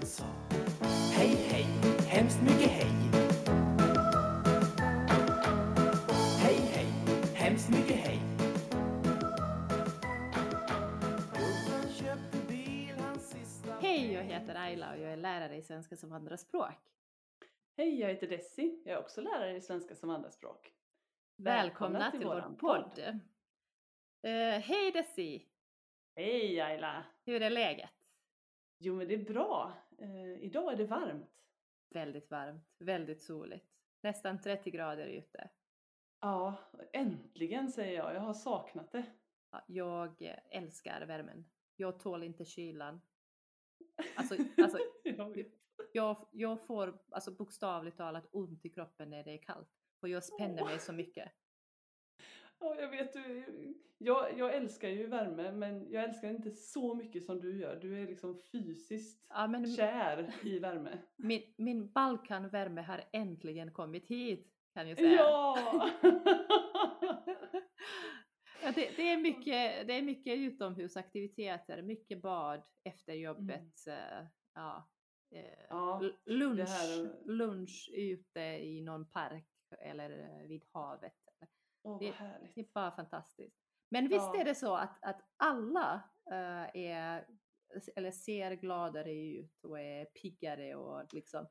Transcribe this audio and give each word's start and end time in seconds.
han 0.00 0.08
sa 0.08 0.24
Hej, 1.12 1.28
hej, 1.28 1.66
hemskt 2.08 2.42
mycket 2.42 2.70
hej. 2.70 2.90
Hej, 6.42 6.56
hej, 6.56 6.86
hemskt 7.34 7.70
mycket 7.70 7.96
hej. 7.96 8.18
Gubben 11.32 11.92
köpte 11.92 12.38
bil 12.48 12.94
hans 12.98 13.30
sista 13.30 13.72
Hej, 13.80 14.12
jag 14.12 14.22
heter 14.22 14.54
Ayla 14.54 14.92
och 14.92 14.98
jag 14.98 15.12
är 15.12 15.16
lärare 15.16 15.56
i 15.56 15.62
svenska 15.62 15.96
som 15.96 16.12
andraspråk. 16.12 16.74
Hej, 17.76 18.00
jag 18.00 18.08
heter 18.08 18.26
Desi. 18.26 18.82
Jag 18.84 18.94
är 18.94 19.00
också 19.00 19.20
lärare 19.20 19.56
i 19.56 19.60
svenska 19.60 19.94
som 19.94 20.10
andraspråk. 20.10 20.72
Välkomna, 21.36 22.10
till, 22.10 22.24
vår 22.24 22.56
podd. 22.58 22.98
Eh, 24.22 24.60
hej 24.60 24.92
Desi! 24.92 25.46
Hej 26.16 26.60
Ayla! 26.60 27.04
Hur 27.24 27.42
är 27.42 27.50
läget? 27.50 27.90
Jo 28.82 28.94
men 28.94 29.08
det 29.08 29.14
är 29.14 29.24
bra. 29.24 29.72
Eh, 30.00 30.44
idag 30.44 30.72
är 30.72 30.76
det 30.76 30.84
varmt. 30.84 31.30
Väldigt 31.90 32.30
varmt, 32.30 32.74
väldigt 32.78 33.22
soligt. 33.22 33.66
Nästan 34.02 34.40
30 34.40 34.70
grader 34.70 35.06
ute. 35.06 35.50
Ja, 36.20 36.54
äntligen 36.92 37.70
säger 37.70 37.96
jag. 37.96 38.14
Jag 38.14 38.20
har 38.20 38.34
saknat 38.34 38.92
det. 38.92 39.04
Ja, 39.50 39.64
Jag 39.66 40.40
älskar 40.50 41.06
värmen. 41.06 41.44
Jag 41.76 42.00
tål 42.00 42.22
inte 42.22 42.44
kylan. 42.44 43.00
Alltså, 44.16 44.34
alltså 44.62 44.78
Jag 45.92 46.26
jag, 46.32 46.66
får 46.66 46.98
alltså, 47.10 47.30
bokstavligt 47.30 47.96
talat 47.96 48.28
ont 48.32 48.64
i 48.64 48.70
kroppen 48.70 49.10
när 49.10 49.24
det 49.24 49.32
är 49.32 49.42
kallt. 49.42 49.68
Och 50.00 50.08
jag 50.08 50.24
spänner 50.24 50.64
mig 50.64 50.78
så 50.78 50.92
mycket. 50.92 51.32
Ja, 52.60 52.76
jag 52.80 52.88
vet. 52.90 53.12
du- 53.12 53.74
Jag, 54.02 54.38
jag 54.38 54.54
älskar 54.54 54.88
ju 54.88 55.06
värme 55.06 55.52
men 55.52 55.90
jag 55.90 56.04
älskar 56.04 56.30
inte 56.30 56.50
så 56.50 56.94
mycket 56.94 57.24
som 57.24 57.40
du 57.40 57.58
gör. 57.60 57.76
Du 57.76 58.02
är 58.02 58.06
liksom 58.06 58.38
fysiskt 58.52 59.26
Ja, 59.28 59.46
men 59.46 59.76
kär 59.76 60.34
i 60.44 60.58
värme. 60.58 60.98
min, 61.16 61.42
min 61.56 61.92
Balkanvärme 61.92 62.80
har 62.82 63.04
äntligen 63.12 63.72
kommit 63.72 64.06
hit, 64.06 64.52
kan 64.74 64.88
jag 64.88 64.98
säga. 64.98 65.10
Ja! 65.20 65.90
Ja, 68.62 68.72
det, 68.74 68.90
det, 68.96 69.02
är 69.12 69.16
mycket, 69.16 69.86
det 69.86 69.92
är 69.94 70.02
mycket 70.02 70.38
utomhusaktiviteter, 70.38 71.82
mycket 71.82 72.22
bad 72.22 72.62
efter 72.84 73.12
jobbet. 73.14 73.86
eh, 73.88 74.26
Ja, 74.54 74.90
eh, 75.34 75.40
Mm. 75.40 75.66
Ja, 75.70 76.02
lunch, 76.24 76.68
här- 76.68 77.24
lunch 77.26 77.90
ute 77.94 78.40
i 78.40 78.80
någon 78.80 79.10
park 79.10 79.46
eller 79.78 80.10
eh, 80.40 80.46
vid 80.48 80.64
havet. 80.72 81.14
Åh, 81.82 81.98
Det-. 81.98 82.14
Det 82.54 82.60
är 82.60 82.66
bara 82.74 82.90
fantastiskt. 82.90 83.56
Men 83.90 84.08
visst 84.08 84.30
Ja. 84.34 84.40
är 84.40 84.44
det 84.44 84.54
så 84.54 84.74
att, 84.76 84.98
att 85.04 85.20
alla 85.36 86.02
eh, 86.30 86.76
är, 86.82 87.26
eller 87.96 88.10
ser 88.10 88.54
gladare 88.54 89.12
ut 89.12 89.64
och 89.64 89.80
är 89.80 90.04
piggare 90.04 90.74
och 90.74 91.14
liksom, 91.14 91.46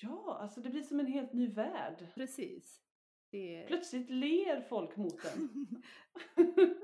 Ja, 0.00 0.38
alltså 0.40 0.60
det 0.60 0.70
blir 0.70 0.82
som 0.82 1.00
en 1.00 1.06
helt 1.06 1.32
ny 1.32 1.48
värld. 1.52 2.06
precis. 2.14 2.80
Det, 3.30 3.64
Plötsligt 3.66 4.10
ler 4.10 4.60
folk 4.60 4.96
mot 4.96 5.24
en. 5.24 5.66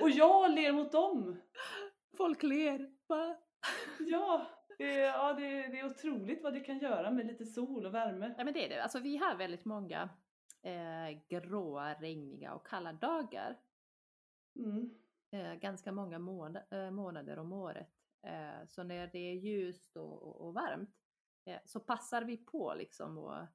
Och 0.00 0.10
jag 0.10 0.50
ler 0.50 0.72
mot 0.72 0.92
dem. 0.92 1.36
Folk 2.16 2.42
ler. 2.42 2.90
Va? 3.06 3.36
Ja, 3.98 4.46
det, 4.78 4.84
är- 5.00 5.06
ja 5.06 5.32
det, 5.32 5.46
är- 5.46 5.68
det 5.68 5.78
är 5.80 5.86
otroligt 5.86 6.42
vad 6.42 6.52
det 6.54 6.60
kan 6.60 6.78
göra 6.78 7.10
med 7.10 7.26
lite 7.26 7.44
sol 7.46 7.86
och 7.86 7.94
värme. 7.94 8.34
Ja 8.38 8.44
men 8.44 8.54
det 8.54 8.64
är 8.64 8.68
det. 8.68 8.82
Alltså 8.82 8.98
vi 9.00 9.16
har 9.16 9.36
väldigt 9.36 9.64
många 9.64 10.08
eh, 10.62 11.18
gråa, 11.28 11.94
regniga 11.94 12.54
och 12.54 12.66
kalla 12.66 12.92
dagar. 12.92 13.58
Mm. 14.58 14.90
Eh, 15.30 15.54
ganska 15.54 15.92
många 15.92 16.18
måna, 16.18 16.62
eh, 16.70 16.90
månader 16.90 17.38
om 17.38 17.52
året. 17.52 17.88
Eh, 18.26 18.66
så 18.68 18.82
när 18.82 19.06
det 19.06 19.18
är 19.18 19.34
ljust 19.34 19.96
och, 19.96 20.22
och, 20.22 20.46
och 20.46 20.54
varmt 20.54 20.96
eh, 21.44 21.58
så 21.64 21.80
passar 21.80 22.22
vi 22.22 22.36
på 22.36 22.74
liksom 22.78 23.18
och 23.18 23.36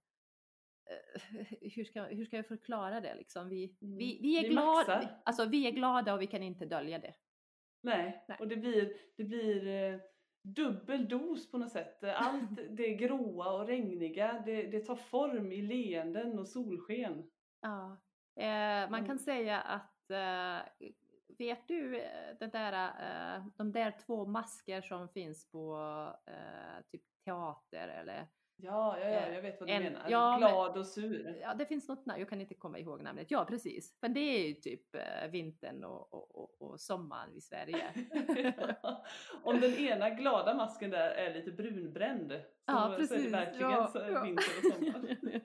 hur, 1.61 1.83
ska, 1.83 2.03
hur 2.03 2.25
ska 2.25 2.35
jag 2.35 2.47
förklara 2.47 3.01
det 3.01 3.15
liksom? 3.15 3.49
Vi, 3.49 3.77
Mm. 3.81 3.97
vi, 3.97 4.19
vi, 4.21 4.37
är 4.37 4.41
Vi 4.41 4.47
glada, 4.49 4.75
maxar. 4.75 5.21
alltså 5.25 5.45
vi 5.45 5.67
är 5.67 5.71
glada 5.71 6.13
och 6.13 6.21
vi 6.21 6.27
kan 6.27 6.43
inte 6.43 6.65
dölja 6.65 6.99
det. 6.99 7.13
Nej, 7.83 8.25
Nej. 8.27 8.37
och 8.39 8.47
det 8.47 8.57
blir, 8.57 8.93
det 9.17 9.23
blir 9.23 10.01
dubbel 10.41 11.07
dos 11.09 11.51
på 11.51 11.57
något 11.57 11.71
sätt. 11.71 12.03
Allt 12.03 12.49
det 12.69 12.93
gråa 12.93 13.51
och 13.53 13.67
regniga, 13.67 14.43
det, 14.45 14.63
det 14.63 14.79
tar 14.79 14.95
form 14.95 15.51
i 15.51 15.61
leenden 15.61 16.39
och 16.39 16.47
solsken. 16.47 17.29
Ja. 17.61 17.97
Eh, 18.35 18.89
man 18.89 18.99
kan 18.99 19.05
Mm. 19.05 19.17
säga 19.19 19.61
att, 19.61 20.09
eh, 20.11 20.57
vet 21.37 21.67
du 21.67 21.99
eh, 22.01 22.35
det 22.39 22.47
där, 22.47 22.73
eh, 23.37 23.45
de 23.57 23.71
där 23.71 23.91
två 24.05 24.25
masker 24.25 24.81
som 24.81 25.09
finns 25.09 25.51
på 25.51 25.75
eh, 26.27 26.83
typ 26.91 27.01
teater 27.25 27.87
eller 27.87 28.27
Ja, 28.63 28.99
ja, 28.99 29.05
ja 29.07 29.19
Eh, 29.19 29.33
jag 29.35 29.41
vet 29.41 29.59
vad 29.59 29.69
du 29.69 29.73
en- 29.73 29.83
menar. 29.83 30.05
ja, 30.09 30.37
Glad 30.37 30.77
och 30.77 30.87
sur. 30.87 31.37
Ja, 31.41 31.53
det 31.53 31.65
finns 31.65 31.87
något 31.87 32.05
namn, 32.05 32.19
jag 32.19 32.29
kan 32.29 32.41
inte 32.41 32.53
komma 32.53 32.79
ihåg 32.79 33.01
namnet. 33.03 33.31
Ja, 33.31 33.45
precis. 33.45 33.97
Men 34.01 34.13
det 34.13 34.19
är 34.19 34.47
ju 34.47 34.53
typ 34.53 34.95
vintern 35.29 35.83
och, 35.83 36.13
och, 36.13 36.35
och, 36.35 36.61
och 36.71 36.79
sommaren 36.79 37.33
i 37.35 37.41
Sverige. 37.41 37.85
Ja. 38.83 39.05
Om 39.51 39.59
den 39.61 39.73
ena 39.73 40.09
glada 40.09 40.53
masken 40.55 40.89
där 40.89 41.09
är 41.11 41.33
lite 41.33 41.51
brunbränd 41.51 42.31
så, 42.31 42.37
Ja, 42.65 42.87
så 42.87 42.93
är 42.93 42.97
precis. 42.97 43.23
det 43.23 43.29
verkligen 43.29 43.71
Ja, 43.71 43.87
så 43.87 43.97
ja. 43.99 44.23
vinter 44.23 44.45
och 44.57 44.63
sommar. 44.73 45.17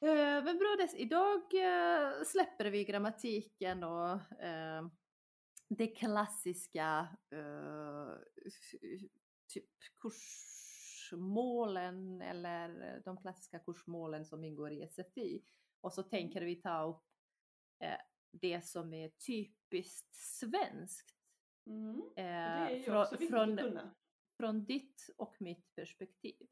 Eh, 0.00 0.44
Men 0.44 0.58
bra 0.58 0.76
Dess, 0.78 0.94
idag 0.94 1.40
eh, 1.54 2.22
släpper 2.26 2.64
vi 2.70 2.84
grammatiken 2.84 3.84
och 3.84 4.42
eh, 4.42 4.86
det 5.68 5.86
klassiska 5.86 7.08
eh, 7.30 8.08
typ 9.54 9.70
kursmålen 11.10 12.20
eller 12.22 13.00
de 13.04 13.16
klassiska 13.16 13.58
kursmålen 13.58 14.24
som 14.24 14.44
ingår 14.44 14.72
i 14.72 14.88
SFI. 14.88 15.44
Och 15.80 15.92
så 15.92 16.02
tänker 16.02 16.42
vi 16.42 16.56
ta 16.56 16.82
upp 16.84 17.04
eh, 17.82 18.00
det 18.32 18.60
som 18.66 18.94
är 18.94 19.08
typiskt 19.08 20.14
svenskt 20.14 21.14
Mm. 21.66 22.00
och 22.02 22.18
eh, 22.18 22.24
Det 22.66 22.70
är 22.74 22.76
ju 22.76 22.82
från, 22.82 22.96
också 22.96 23.12
viktigt 23.14 23.30
från, 23.30 23.52
att 23.58 23.64
kunna. 23.64 23.90
från 24.40 24.64
ditt 24.64 25.10
och 25.16 25.36
mitt 25.40 25.74
perspektiv. 25.74 26.46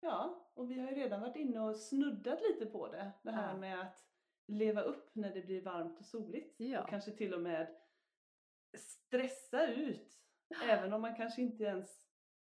Ja, 0.00 0.50
och 0.54 0.70
vi 0.70 0.80
har 0.80 0.88
ju 0.90 0.94
redan 0.96 1.20
varit 1.20 1.36
inne 1.36 1.60
och 1.60 1.76
snuddat 1.76 2.40
lite 2.42 2.66
på 2.66 2.88
det. 2.92 3.12
Det 3.22 3.30
här 3.30 3.52
Ja. 3.52 3.56
med 3.58 3.80
att 3.80 4.04
leva 4.46 4.82
upp 4.82 5.10
när 5.14 5.34
det 5.34 5.42
blir 5.42 5.62
varmt 5.62 5.98
och 5.98 6.04
soligt. 6.06 6.54
Ja. 6.60 6.82
Och 6.82 6.88
kanske 6.88 7.10
till 7.10 7.34
och 7.34 7.40
med 7.42 7.76
stressa 8.78 9.66
ut. 9.66 10.18
Även 10.64 10.92
om 10.92 11.00
man 11.00 11.16
kanske 11.16 11.42
inte 11.42 11.64
ens 11.64 12.06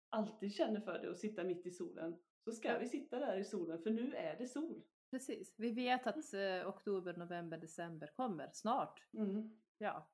alltid 0.08 0.53
känner 0.54 0.81
för 0.81 0.98
det 0.98 1.08
och 1.08 1.16
sitta 1.16 1.44
mitt 1.44 1.66
i 1.66 1.70
solen. 1.70 2.16
Så 2.44 2.53
ska 2.53 2.69
Ja. 2.72 2.78
vi 2.78 2.88
sitta 2.88 3.19
där 3.19 3.37
i 3.37 3.44
solen 3.44 3.82
för 3.82 3.91
nu 3.91 4.14
är 4.14 4.37
det 4.38 4.47
sol. 4.47 4.82
Precis, 5.10 5.54
vi 5.58 5.70
vet 5.70 6.06
att 6.06 6.34
eh, 6.34 6.69
oktober, 6.69 7.16
november, 7.16 7.58
december 7.58 8.06
kommer 8.16 8.50
snart. 8.53 9.08
Mm. 9.12 9.60
Ja, 9.78 10.10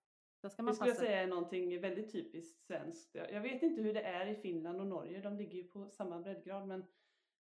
Det 0.49 0.50
skulle 0.50 0.71
jag 0.71 0.78
passa. 0.78 0.94
säga 0.94 1.22
är 1.22 1.27
någonting 1.27 1.81
väldigt 1.81 2.12
typiskt 2.12 2.66
svenskt. 2.66 3.15
Jag 3.15 3.32
jag 3.32 3.41
vet 3.41 3.62
inte 3.62 3.82
hur 3.82 3.94
det 3.94 4.03
är 4.03 4.27
i 4.27 4.34
Finland 4.34 4.81
och 4.81 4.87
Norge, 4.87 5.21
de 5.21 5.37
ligger 5.37 5.55
ju 5.55 5.65
på 5.65 5.91
samma 5.91 6.21
breddgrad. 6.21 6.69
Men 6.69 6.84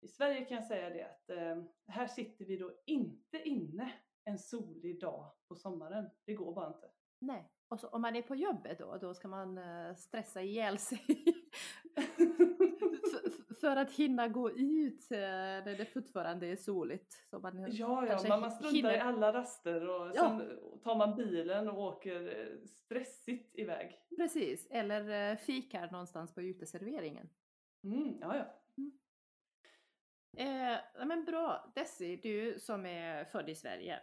i 0.00 0.08
Sverige 0.08 0.44
kan 0.44 0.56
jag 0.56 0.66
säga 0.66 0.90
det 0.90 1.02
att 1.02 1.30
eh, 1.30 1.64
här 1.86 2.06
sitter 2.06 2.44
vi 2.44 2.56
då 2.56 2.72
inte 2.86 3.42
inne 3.48 3.92
en 4.24 4.38
solig 4.38 5.00
dag 5.00 5.32
på 5.48 5.54
sommaren. 5.54 6.10
Det 6.24 6.34
går 6.34 6.54
bara 6.54 6.66
inte. 6.66 6.90
Nej, 7.18 7.50
och 7.68 7.80
så, 7.80 7.88
om 7.88 8.02
man 8.02 8.16
är 8.16 8.22
på 8.22 8.34
jobbet 8.34 8.78
då, 8.78 8.98
då 9.00 9.14
ska 9.14 9.28
man 9.28 9.58
eh, 9.58 9.94
stressa 9.94 10.42
ihjäl 10.42 10.78
sig 10.78 11.04
för, 13.66 13.76
att 13.76 13.92
hinna 13.92 14.28
gå 14.28 14.50
ut 14.50 15.10
eh, 15.12 15.18
när 15.18 15.78
det 15.78 15.84
fortfarande 15.86 16.46
är 16.46 16.56
soligt. 16.56 17.12
Så 17.30 17.38
man 17.38 17.72
Ja, 17.72 18.02
ja, 18.02 18.06
kanske 18.10 18.28
man, 18.28 18.50
struntar 18.50 18.76
hinner- 18.76 18.96
i 18.96 19.00
alla 19.00 19.32
raster 19.32 19.88
och 19.88 20.12
Ja. 20.14 20.38
sen 20.38 20.58
tar 20.82 20.96
man 20.96 21.16
bilen 21.16 21.68
och 21.68 21.78
åker 21.82 22.38
eh, 22.40 22.66
stressigt 22.66 23.58
iväg. 23.58 23.98
Precis, 24.16 24.66
eller 24.70 25.30
eh, 25.32 25.36
fikar 25.36 25.90
någonstans 25.90 26.34
på 26.34 26.42
uteserveringen. 26.42 27.28
Mm, 27.84 28.18
ja, 28.20 28.36
ja. 28.36 28.62
Eh, 30.38 30.78
ja, 30.94 31.04
men 31.04 31.24
bra, 31.24 31.72
Desi, 31.74 32.16
du 32.16 32.58
som 32.60 32.86
är 32.86 33.24
född 33.24 33.48
i 33.48 33.54
Sverige. 33.54 34.00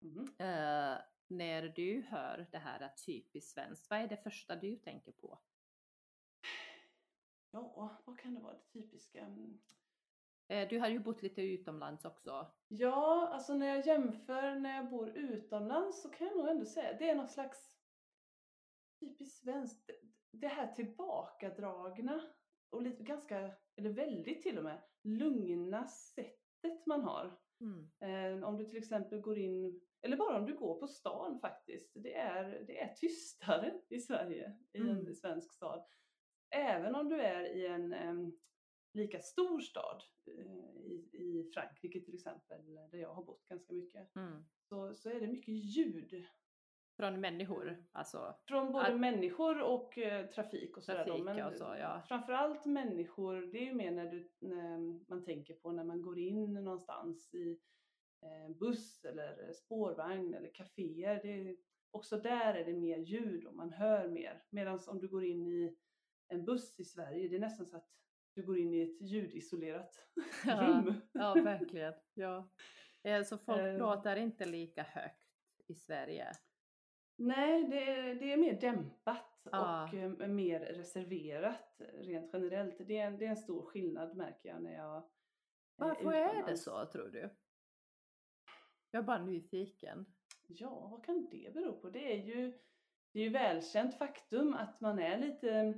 Mhm. 0.00 0.34
Eh, 0.38 0.98
när 1.30 1.62
du 1.76 2.02
hör 2.08 2.46
det 2.52 2.58
här 2.58 2.88
typiskt 3.06 3.50
svenskt, 3.54 3.90
vad 3.90 3.98
är 4.00 4.08
det 4.08 4.16
första 4.16 4.56
du 4.56 4.76
tänker 4.76 5.12
på? 5.12 5.38
Ja, 7.50 8.02
vad 8.04 8.18
kan 8.18 8.34
det 8.34 8.40
vara 8.40 8.54
det 8.54 8.66
typiska? 8.72 9.20
Mm. 9.20 9.60
Eh, 10.48 10.68
du 10.68 10.78
har 10.78 10.88
ju 10.88 10.98
bott 10.98 11.22
lite 11.22 11.42
utomlands 11.42 12.04
också. 12.04 12.46
Ja, 12.68 13.28
alltså 13.32 13.54
när 13.54 13.66
jag 13.66 13.86
jämför 13.86 14.54
när 14.54 14.76
jag 14.76 14.90
bor 14.90 15.08
utomlands 15.08 16.02
så 16.02 16.08
kan 16.08 16.26
jag 16.26 16.36
nog 16.36 16.48
ändå 16.48 16.64
säga 16.64 16.96
det 16.98 17.10
är 17.10 17.14
någon 17.14 17.28
slags 17.28 17.78
typiskt 19.00 19.42
svenskt. 19.42 19.90
Det- 20.32 20.48
här 20.48 20.72
tillbakadragna 20.72 22.22
och 22.70 22.82
lite 22.82 23.02
ganska, 23.02 23.52
eller 23.76 23.90
väldigt 23.90 24.42
till 24.42 24.58
och 24.58 24.64
med, 24.64 24.82
lugna 25.02 25.86
sättet 25.86 26.86
man 26.86 27.02
har. 27.02 27.38
Mm. 27.60 27.90
Eh, 28.40 28.48
om 28.48 28.56
du 28.56 28.64
till 28.64 28.78
exempel 28.78 29.20
går 29.20 29.38
in, 29.38 29.80
eller 30.02 30.16
bara 30.16 30.38
om 30.38 30.46
du 30.46 30.56
går 30.58 30.80
på 30.80 30.86
stan 30.88 31.40
faktiskt. 31.40 31.92
Det 31.94 32.14
är, 32.14 32.64
det 32.66 32.80
är 32.80 32.94
tystare 32.94 33.80
i 33.88 34.00
Sverige, 34.00 34.58
i 34.72 34.78
Mm. 34.78 35.06
en 35.06 35.14
svensk 35.14 35.52
stad. 35.52 35.84
Även 36.50 36.94
om 36.94 37.08
du 37.08 37.20
är 37.20 37.44
i 37.56 37.66
en 37.66 37.92
em, 37.92 38.32
lika 38.92 39.20
stor 39.20 39.60
stad 39.60 40.02
eh, 40.26 40.82
i, 40.82 41.08
i 41.12 41.50
Frankrike 41.54 42.00
till 42.00 42.14
exempel, 42.14 42.74
där 42.90 42.98
jag 42.98 43.14
har 43.14 43.22
bott 43.24 43.46
ganska 43.48 43.72
mycket, 43.74 44.16
Mm. 44.16 44.44
så, 44.68 44.94
så 44.94 45.10
är 45.10 45.20
det 45.20 45.26
mycket 45.26 45.54
ljud 45.54 46.24
Från 46.96 47.20
människor, 47.20 47.84
alltså. 47.92 48.34
från 48.48 48.72
både 48.72 48.86
Att- 48.86 49.00
människor 49.00 49.62
och 49.62 49.98
eh, 49.98 50.26
trafik 50.26 50.76
och 50.76 50.82
sådär. 50.82 51.04
Trafik 51.04 51.24
Men 51.24 51.54
så, 51.56 51.64
ja. 51.64 52.02
framförallt 52.08 52.64
människor, 52.66 53.40
det 53.52 53.58
är 53.58 53.64
ju 53.64 53.74
mer 53.74 53.90
när, 53.90 54.10
du, 54.10 54.32
när 54.38 54.78
man 55.08 55.24
tänker 55.24 55.54
på 55.54 55.72
när 55.72 55.84
man 55.84 56.02
går 56.02 56.18
in 56.18 56.52
någonstans 56.54 57.34
i 57.34 57.58
eh, 58.22 58.56
buss 58.56 59.04
eller 59.04 59.52
spårvagn 59.52 60.34
eller 60.34 60.50
kaféer. 60.54 61.20
Det 61.22 61.28
är, 61.50 61.56
också 61.90 62.16
där 62.20 62.54
är 62.54 62.64
det 62.64 62.72
mer 62.74 62.98
ljud 62.98 63.44
och 63.46 63.54
man 63.54 63.70
hör 63.72 64.08
mer. 64.08 64.42
Medan 64.50 64.80
om 64.88 64.98
du 65.00 65.08
går 65.08 65.24
in 65.24 65.46
i 65.46 65.76
en 66.28 66.44
buss 66.44 66.80
i 66.80 66.84
Sverige, 66.84 67.28
det 67.28 67.36
är 67.36 67.40
nästan 67.40 67.66
så 67.66 67.76
att 67.76 67.88
du 68.34 68.46
går 68.46 68.58
in 68.58 68.74
i 68.74 68.82
ett 68.82 69.00
ljudisolerat 69.02 70.08
Ja, 70.46 70.82
rum. 70.86 70.94
ja 71.12 71.34
verkligen. 71.34 71.94
Ja. 72.14 72.50
Eh, 73.02 73.22
Så 73.22 73.38
folk 73.38 73.60
Eh. 73.60 73.76
pratar 73.76 74.16
inte 74.16 74.44
lika 74.46 74.82
högt 74.82 75.26
i 75.66 75.74
Sverige. 75.74 76.32
Nej, 77.16 77.64
det 77.68 77.82
är, 77.90 78.14
det 78.14 78.32
är 78.32 78.36
mer 78.36 78.60
dämpat 78.60 79.24
Ja. 79.52 79.84
och 79.88 79.94
eh, 79.94 80.28
mer 80.28 80.60
reserverat 80.60 81.80
rent 81.94 82.30
generellt. 82.32 82.76
Det 82.78 82.98
är, 82.98 83.06
en, 83.06 83.18
det 83.18 83.24
är 83.24 83.30
en 83.30 83.36
stor 83.36 83.62
skillnad 83.62 84.16
märker 84.16 84.48
jag 84.48 84.62
när 84.62 84.72
jag 84.74 84.96
eh, 84.96 85.02
Varför 85.76 86.12
är 86.12 86.24
det 86.26 86.32
utomlands. 86.32 86.62
så 86.64 86.86
tror 86.86 87.08
du? 87.08 87.36
Jag 88.90 89.00
är 89.02 89.06
bara 89.06 89.24
nyfiken. 89.24 90.06
Ja, 90.46 90.88
vad 90.88 91.04
kan 91.04 91.28
det 91.30 91.54
bero 91.54 91.80
på? 91.80 91.90
Det 91.90 92.12
är 92.12 92.16
ju, 92.26 92.58
det 93.12 93.18
är 93.20 93.24
ju 93.24 93.30
välkänt 93.30 93.98
faktum 93.98 94.54
att 94.54 94.80
man 94.80 94.98
är 94.98 95.18
lite, 95.18 95.74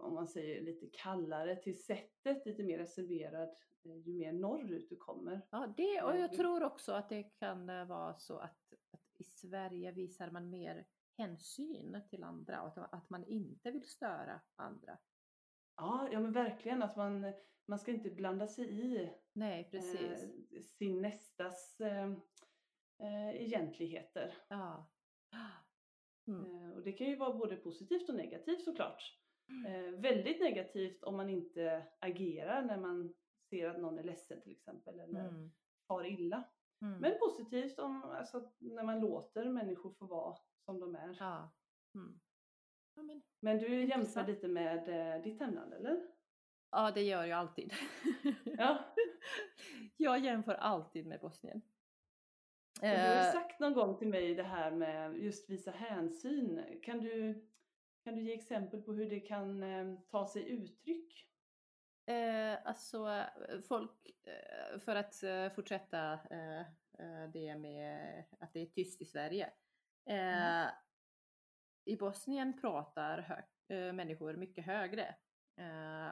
om 0.00 0.14
man 0.14 0.28
säger 0.28 0.62
lite 0.62 0.86
kallare 0.86 1.56
till 1.56 1.84
sättet, 1.84 2.46
lite 2.46 2.62
mer 2.62 2.78
reserverad 2.78 3.48
eh, 3.84 3.96
ju 3.96 4.12
mer 4.12 4.32
norrut 4.32 4.88
du 4.88 4.96
kommer. 4.96 5.40
Ja, 5.50 5.74
det, 5.76 6.02
och 6.02 6.14
Eh, 6.14 6.20
jag 6.20 6.32
tror 6.32 6.62
också 6.62 6.92
att 6.92 7.08
det 7.08 7.22
kan 7.22 7.68
eh, 7.68 7.84
vara 7.84 8.14
så 8.14 8.38
att, 8.38 8.72
att 8.90 9.20
i 9.20 9.24
Sverige 9.24 9.92
visar 9.92 10.30
man 10.30 10.50
mer 10.50 10.86
hänsyn 11.16 12.00
till 12.10 12.24
andra 12.24 12.62
och 12.62 12.78
att, 12.78 12.94
att 12.94 13.10
man 13.10 13.24
inte 13.24 13.70
vill 13.70 13.84
störa 13.84 14.40
andra. 14.56 14.98
Ja, 15.76 16.08
ja 16.12 16.20
men 16.20 16.32
verkligen 16.32 16.82
att 16.82 16.96
man, 16.96 17.32
man 17.66 17.78
ska 17.78 17.90
inte 17.90 18.10
blanda 18.10 18.48
sig 18.48 18.64
i 18.64 19.10
Nej, 19.32 19.68
precis. 19.70 20.22
eh, 20.52 20.60
sin 20.60 21.02
nästas 21.02 21.80
eh, 21.80 22.12
eh, 22.98 23.42
egentligheter. 23.42 24.34
Ja. 24.48 24.90
Mm. 26.26 26.72
Och 26.72 26.82
det 26.82 26.92
kan 26.92 27.06
ju 27.06 27.16
vara 27.16 27.34
både 27.34 27.56
positivt 27.56 28.08
och 28.08 28.14
negativt 28.14 28.64
såklart. 28.64 29.23
Mm. 29.48 29.66
Eh, 29.66 30.00
väldigt 30.00 30.40
negativt 30.40 31.02
om 31.02 31.16
man 31.16 31.30
inte 31.30 31.86
agerar 31.98 32.62
när 32.62 32.76
man 32.78 33.14
ser 33.50 33.68
att 33.70 33.80
någon 33.80 33.98
är 33.98 34.02
ledsen 34.02 34.40
till 34.42 34.52
exempel 34.52 35.00
eller 35.00 35.20
Mm. 35.20 35.50
illa. 36.06 36.44
Mm. 36.82 36.98
Men 37.00 37.18
positivt 37.18 37.78
om, 37.78 38.02
alltså, 38.02 38.52
när 38.58 38.82
man 38.82 39.00
låter 39.00 39.44
människor 39.44 39.90
få 39.90 40.06
vara 40.06 40.36
som 40.64 40.80
de 40.80 40.94
är. 40.94 41.16
Ja. 41.20 41.52
Mm. 41.94 42.20
Ja, 42.96 43.02
men, 43.02 43.22
Men 43.40 43.58
du 43.58 43.84
jämför 43.84 44.26
lite 44.26 44.48
med 44.48 44.88
eh, 45.16 45.22
ditt 45.22 45.40
hemland 45.40 45.72
eller? 45.74 46.06
ja, 46.70 46.90
det 46.90 47.02
gör 47.02 47.24
jag 47.24 47.38
alltid. 47.38 47.72
Ja. 48.44 48.94
jag 49.96 50.18
jämför 50.20 50.54
alltid 50.54 51.06
med 51.06 51.20
Bosnien. 51.20 51.62
Och 52.80 52.86
du 52.88 52.88
har 52.88 53.26
Eh, 53.26 53.32
sagt 53.32 53.60
någon 53.60 53.74
gång 53.74 53.96
till 53.98 54.08
mig 54.08 54.34
det 54.34 54.42
här 54.42 54.70
med 54.70 55.18
just 55.18 55.50
visa 55.50 55.70
hänsyn. 55.70 56.80
Kan 56.82 57.00
du, 57.00 57.46
kan 58.04 58.14
du 58.14 58.22
ge 58.22 58.34
exempel 58.34 58.82
på 58.82 58.92
hur 58.92 59.10
det 59.10 59.20
kan 59.20 59.62
eh, 59.62 59.98
ta 60.10 60.28
sig 60.28 60.48
uttryck? 60.50 61.28
Eh, 62.06 62.66
alltså 62.66 63.08
eh, 63.08 63.60
folk, 63.68 64.10
eh, 64.22 64.78
för 64.78 64.96
att 64.96 65.22
eh, 65.22 65.50
fortsätta 65.50 66.18
det 67.32 67.56
med 67.56 68.24
att 68.40 68.52
det 68.52 68.60
är 68.60 68.66
tyst 68.66 69.02
i 69.02 69.04
Sverige. 69.04 69.52
Mm. 70.06 70.70
I 71.84 71.96
Bosnien 71.96 72.60
pratar 72.60 73.18
hö- 73.18 73.92
människor 73.92 74.34
mycket 74.34 74.66
högre. 74.66 75.14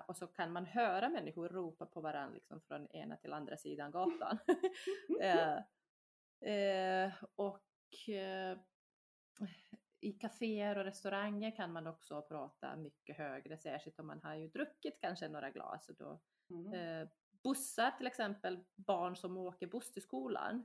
Och 0.07 0.17
så 0.17 0.27
kan 0.27 0.53
man 0.53 0.67
höra 0.67 1.09
människor 1.09 1.49
ropa 1.49 1.87
på 1.87 2.01
varandra 2.01 2.35
liksom, 2.35 2.61
från 2.61 2.89
ena 2.91 3.17
till 3.17 3.33
andra 3.33 3.57
sidan 3.57 3.91
gatan. 3.91 4.39
och 7.37 8.11
i 10.03 10.13
kaféer 10.13 10.79
och 10.79 10.85
restauranger 10.85 11.57
kan 11.57 11.73
man 11.73 11.87
också 11.87 12.23
prata 12.23 12.77
mycket 12.77 13.17
högre, 13.17 13.59
särskilt 13.59 13.99
om 14.01 14.07
man 14.07 14.21
har 14.23 14.35
ju 14.35 14.49
druckit 14.49 15.01
kanske 15.01 15.29
några 15.29 15.51
glas. 15.51 15.89
Och 15.89 15.97
då, 15.97 16.21
Mm. 16.51 16.73
eh, 16.75 17.09
bussar 17.45 17.91
till 17.91 18.07
exempel, 18.07 18.65
barn 18.75 19.17
som 19.17 19.37
åker 19.37 19.67
buss 19.67 19.93
till 19.93 20.03
skolan 20.03 20.65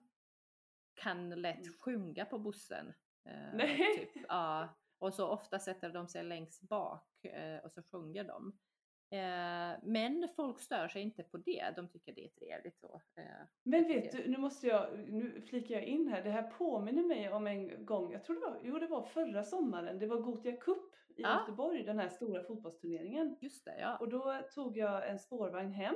kan 0.94 1.30
lätt 1.30 1.66
Mm. 1.66 1.74
sjunga 1.80 2.26
på 2.26 2.40
bussen. 2.40 2.94
Eh, 3.26 3.54
Nej. 3.54 3.96
Typ. 4.14 4.26
Ja, 4.28 4.70
och 4.98 5.14
så 5.14 5.28
ofta 5.28 5.60
sätter 5.60 5.90
de 5.90 6.08
sig 6.08 6.24
längst 6.24 6.62
bak 6.70 7.26
eh, 7.26 7.60
och 7.66 7.72
så 7.74 7.84
sjunger 7.84 8.24
de. 8.24 8.60
Eh, 9.10 9.80
men 9.84 10.30
folk 10.36 10.60
stör 10.60 10.88
sig 10.88 11.02
inte 11.02 11.24
på 11.24 11.38
det, 11.38 11.74
de 11.76 11.90
tycker 11.90 12.14
det 12.16 12.26
är 12.26 12.30
trevligt. 12.30 12.80
Så, 12.80 13.02
eh, 13.18 13.24
Men 13.64 13.84
vet 13.88 14.12
du, 14.12 14.30
nu 14.30 14.38
måste 14.38 14.68
jag, 14.68 15.00
nu 15.00 15.42
flikar 15.42 15.76
jag 15.76 15.84
in 15.84 16.08
här, 16.08 16.24
det 16.24 16.30
här 16.30 16.44
påminner 16.52 17.04
mig 17.04 17.32
om 17.32 17.48
en 17.48 17.86
gång, 17.86 18.12
jag 18.12 18.24
tror 18.24 18.36
det 18.36 18.42
var, 18.42 18.60
jo 18.64 18.80
det 18.80 18.88
var 18.88 19.04
förra 19.04 19.44
sommaren, 19.44 20.00
det 20.00 20.08
var 20.08 20.18
Gothia 20.22 20.58
Cup 20.58 20.94
i 21.16 21.22
Ja. 21.22 21.40
Göteborg, 21.40 21.84
den 21.84 22.00
här 22.00 22.10
stora 22.10 22.44
fotbollsturneringen. 22.44 23.38
just 23.42 23.66
det, 23.66 23.80
ja. 23.80 23.98
Och 23.98 24.10
då 24.10 24.42
tog 24.56 24.78
jag 24.78 25.10
en 25.10 25.20
spårvagn 25.20 25.72
hem 25.72 25.96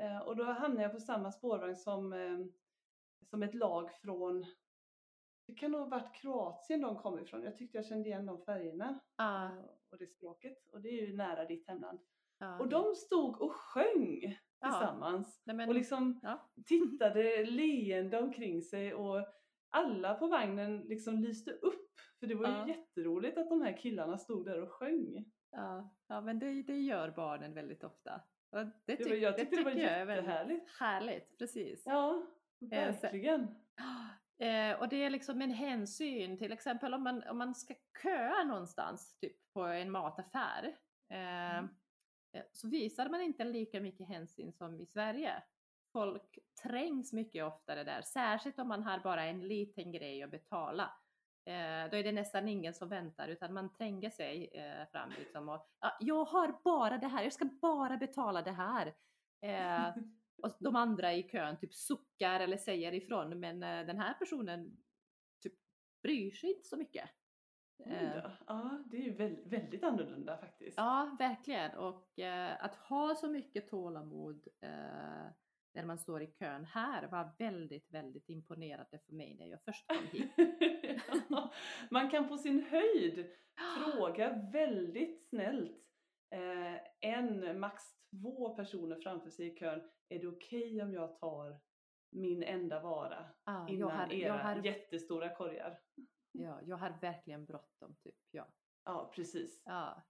eh, 0.00 0.18
och 0.18 0.36
då 0.36 0.44
hamnade 0.44 0.82
jag 0.82 0.92
på 0.92 1.00
samma 1.00 1.32
spårvagn 1.32 1.76
som, 1.76 2.14
som 3.30 3.42
ett 3.42 3.54
lag 3.54 3.90
från, 3.92 4.44
det 5.48 5.54
kan 5.54 5.70
nog 5.70 5.80
ha 5.80 5.88
varit 5.88 6.14
Kroatien 6.14 6.80
de 6.80 6.96
kom 6.96 7.18
ifrån, 7.18 7.42
jag 7.42 7.56
tyckte 7.56 7.78
jag 7.78 7.86
kände 7.86 8.08
igen 8.08 8.26
de 8.26 8.42
färgerna 8.44 9.00
Ja, 9.16 9.44
eh, 9.46 9.52
och 9.90 9.98
det 9.98 10.06
språket 10.06 10.66
och 10.72 10.80
det 10.80 10.88
är 10.88 11.06
ju 11.06 11.16
nära 11.16 11.44
ditt 11.44 11.66
hemland. 11.68 11.98
ja, 12.38 12.58
Och 12.58 12.68
det- 12.68 12.76
de 12.76 12.94
stod 12.94 13.40
och 13.42 13.52
sjöng 13.52 14.38
tillsammans 14.62 15.42
Nej, 15.46 15.56
men, 15.56 15.68
och 15.68 15.74
liksom 15.74 16.20
ja. 16.22 16.50
tittade 16.66 17.44
leende 17.44 18.18
omkring 18.20 18.62
sig 18.62 18.94
och 18.94 19.26
alla 19.70 20.14
på 20.14 20.26
vagnen 20.26 20.78
liksom 20.80 21.18
lyste 21.20 21.50
upp. 21.52 21.88
För 22.20 22.26
det 22.26 22.34
var 22.34 22.46
ju 22.48 22.52
Ja. 22.54 22.68
jätteroligt 22.68 23.38
att 23.38 23.48
de 23.50 23.62
här 23.62 23.76
killarna 23.76 24.18
stod 24.18 24.44
där 24.46 24.62
och 24.62 24.70
sjöng. 24.72 25.24
Ja, 25.50 25.94
ja 26.08 26.20
men 26.20 26.38
det, 26.38 26.62
det 26.62 26.78
gör 26.78 27.10
barnen 27.10 27.54
väldigt 27.54 27.84
ofta. 27.84 28.20
Och 28.50 28.58
det, 28.58 28.70
Det 28.86 28.96
tyck- 28.96 29.08
var, 29.08 29.16
jag 29.16 29.38
tyckte 29.38 29.56
det, 29.56 29.62
var 29.64 29.70
tycker 29.70 29.86
är 29.88 30.04
väldigt 30.06 30.24
jättehärligt. 30.26 30.70
Härligt, 30.80 31.38
precis. 31.38 31.82
Ja, 31.86 32.22
Eh, 32.60 32.68
verkligen. 33.00 33.46
Eh, 34.38 34.78
och 34.80 34.88
det 34.88 35.04
är 35.04 35.10
liksom 35.10 35.42
en 35.42 35.50
hänsyn, 35.50 36.38
till 36.38 36.52
exempel 36.52 36.94
om 36.94 37.02
man, 37.02 37.22
om 37.28 37.38
man 37.38 37.54
ska 37.54 37.74
köa 38.02 38.44
någonstans, 38.44 39.16
typ 39.20 39.52
på 39.52 39.62
en 39.62 39.90
mataffär, 39.90 40.64
eh, 41.10 41.58
Mm. 41.58 41.68
eh, 42.36 42.42
så 42.52 42.68
visar 42.68 43.08
man 43.08 43.20
inte 43.20 43.44
lika 43.44 43.80
mycket 43.80 44.08
hänsyn 44.08 44.52
som 44.52 44.80
i 44.80 44.86
Sverige. 44.86 45.42
Folk 45.92 46.38
trängs 46.62 47.12
mycket 47.12 47.44
oftare 47.44 47.84
där, 47.84 48.02
särskilt 48.02 48.58
om 48.58 48.68
man 48.68 48.82
har 48.82 48.98
bara 48.98 49.24
en 49.24 49.48
liten 49.48 49.92
grej 49.92 50.22
att 50.22 50.30
betala. 50.30 50.90
Eh, 51.44 51.90
då 51.90 51.96
är 51.96 52.02
det 52.04 52.12
nästan 52.12 52.48
ingen 52.48 52.74
som 52.74 52.88
väntar 52.88 53.28
utan 53.28 53.52
man 53.54 53.72
tränger 53.74 54.10
sig 54.10 54.50
eh, 54.54 54.86
fram 54.92 55.10
liksom 55.18 55.48
och 55.48 55.68
ja, 55.80 55.96
jag 56.00 56.24
har 56.24 56.60
bara 56.64 56.98
det 56.98 57.06
här, 57.08 57.22
jag 57.22 57.32
ska 57.32 57.44
bara 57.44 57.96
betala 57.96 58.42
det 58.42 58.52
här. 58.52 58.94
Eh, 59.40 59.94
och 60.42 60.56
de 60.60 60.76
andra 60.76 61.14
i 61.14 61.22
kön 61.22 61.56
typ 61.58 61.74
suckar 61.74 62.40
eller 62.40 62.56
säger 62.56 62.94
ifrån 62.94 63.40
men 63.40 63.62
eh, 63.62 63.86
den 63.86 63.98
här 63.98 64.14
personen 64.14 64.76
typ 65.42 65.54
bryr 66.02 66.30
sig 66.30 66.50
inte 66.50 66.68
så 66.68 66.76
mycket. 66.76 67.10
Eh. 67.86 68.30
Ja, 68.46 68.84
det 68.86 68.96
är 68.96 69.02
ju 69.02 69.14
väldigt, 69.14 69.46
väldigt 69.46 69.84
annorlunda 69.84 70.38
faktiskt. 70.38 70.76
ja, 70.76 71.16
verkligen. 71.18 71.76
Och 71.76 72.18
eh, 72.18 72.64
att 72.64 72.74
ha 72.74 73.14
så 73.14 73.28
mycket 73.28 73.68
tålamod 73.68 74.48
eh, 74.60 75.30
när 75.74 75.84
man 75.84 75.98
står 75.98 76.22
i 76.22 76.26
kön 76.26 76.64
här 76.64 77.06
var 77.06 77.30
väldigt, 77.38 77.90
väldigt 77.90 78.28
imponerande 78.28 78.98
för 79.06 79.12
mig 79.12 79.36
när 79.38 79.46
jag 79.46 79.62
först 79.64 79.86
kom 79.86 80.06
hit. 80.12 80.32
Ja, 81.28 81.52
Man 81.90 82.10
kan 82.10 82.28
på 82.28 82.38
sin 82.38 82.62
höjd 82.62 83.26
fråga 83.76 84.48
väldigt 84.52 85.28
snällt 85.28 85.84
eh, 86.30 86.80
en, 87.00 87.60
max 87.60 87.82
två 88.10 88.54
personer 88.54 88.96
framför 89.00 89.30
sig 89.30 89.46
i 89.46 89.56
kön. 89.56 89.90
Är 90.08 90.18
det 90.18 90.26
okej 90.26 90.82
om 90.82 90.92
jag 90.92 91.18
tar 91.20 91.60
min 92.10 92.42
enda 92.42 92.80
vara 92.80 93.24
jag, 93.44 93.70
innan 93.70 93.90
har, 93.90 94.12
era 94.12 94.26
jag, 94.26 94.38
har, 94.38 94.64
jättestora 94.64 95.34
korgar? 95.34 95.80
ja, 96.32 96.60
jag 96.66 96.76
har 96.76 96.98
verkligen 97.00 97.44
bråttom 97.44 97.96
typ. 97.96 98.16
Ja. 98.30 98.46
Ja, 98.84 99.12
precis. 99.14 99.62
Ja. 99.64 100.02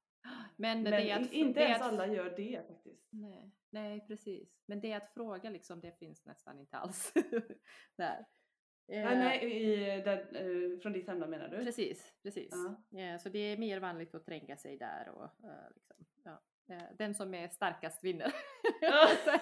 Men, 0.57 0.83
Men 0.83 0.93
det 0.93 1.11
är 1.11 1.21
att, 1.21 1.33
inte 1.33 1.61
det 1.61 1.67
ens 1.67 1.83
att- 1.83 1.89
alla 1.93 2.07
gör 2.07 2.37
det 2.37 2.67
faktiskt. 2.69 3.09
Nej, 3.13 3.51
nej, 3.71 4.07
precis. 4.07 4.63
Men 4.67 4.81
det 4.81 4.93
att 4.93 5.15
fråga 5.15 5.51
liksom, 5.51 5.81
det 5.81 5.99
finns 5.99 6.27
nästan 6.27 6.59
inte 6.59 6.77
alls 6.77 7.13
där. 7.97 8.27
Eh, 8.93 9.05
Nej, 9.05 9.19
nej 9.19 9.63
i, 9.63 9.77
där, 10.03 10.19
eh, 10.19 10.79
från 10.79 10.93
ditt 10.93 11.07
hemland 11.09 11.31
menar 11.31 11.49
du? 11.49 11.65
Precis, 11.65 12.15
precis. 12.23 12.53
Ja. 12.91 12.99
Eh, 13.01 13.19
så 13.19 13.29
det 13.29 13.39
är 13.39 13.57
mer 13.59 13.81
vanligt 13.81 14.15
att 14.15 14.25
tränga 14.25 14.57
sig 14.57 14.77
där 14.79 15.09
och 15.09 15.25
eh, 15.25 15.71
liksom. 15.75 15.97
Eh, 16.01 16.05
den 16.99 17.15
som 17.15 17.35
är 17.35 17.49
starkast 17.49 18.05
vinner. 18.05 18.33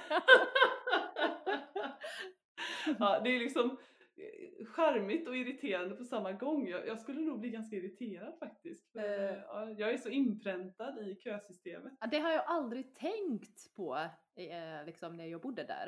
Ja. 2.99 3.21
det 3.21 3.31
är 3.31 3.39
liksom 3.39 3.79
eh, 4.17 4.67
charmigt 4.67 5.29
och 5.29 5.37
irriterande 5.37 5.97
på 5.97 6.05
samma 6.05 6.33
gång. 6.33 6.69
Jag, 6.69 6.87
jag 6.87 6.99
skulle 6.99 7.21
nog 7.21 7.41
bli 7.41 7.51
ganska 7.51 7.77
irriterad 7.77 8.39
faktiskt. 8.39 8.93
För, 8.93 8.99
Eh. 8.99 9.31
eh, 9.31 9.39
ja, 9.49 9.71
jag 9.71 9.91
är 9.93 9.99
så 9.99 10.09
inpräntad 10.09 10.99
i 10.99 11.17
kösystemet. 11.17 11.93
Det 12.11 12.19
har 12.19 12.31
jag 12.33 12.45
aldrig 12.47 12.95
tänkt 12.95 13.75
på 13.75 13.97
eh, 14.37 14.85
liksom 14.87 15.17
när 15.17 15.27
jag 15.27 15.41
bodde 15.41 15.65
där. 15.65 15.87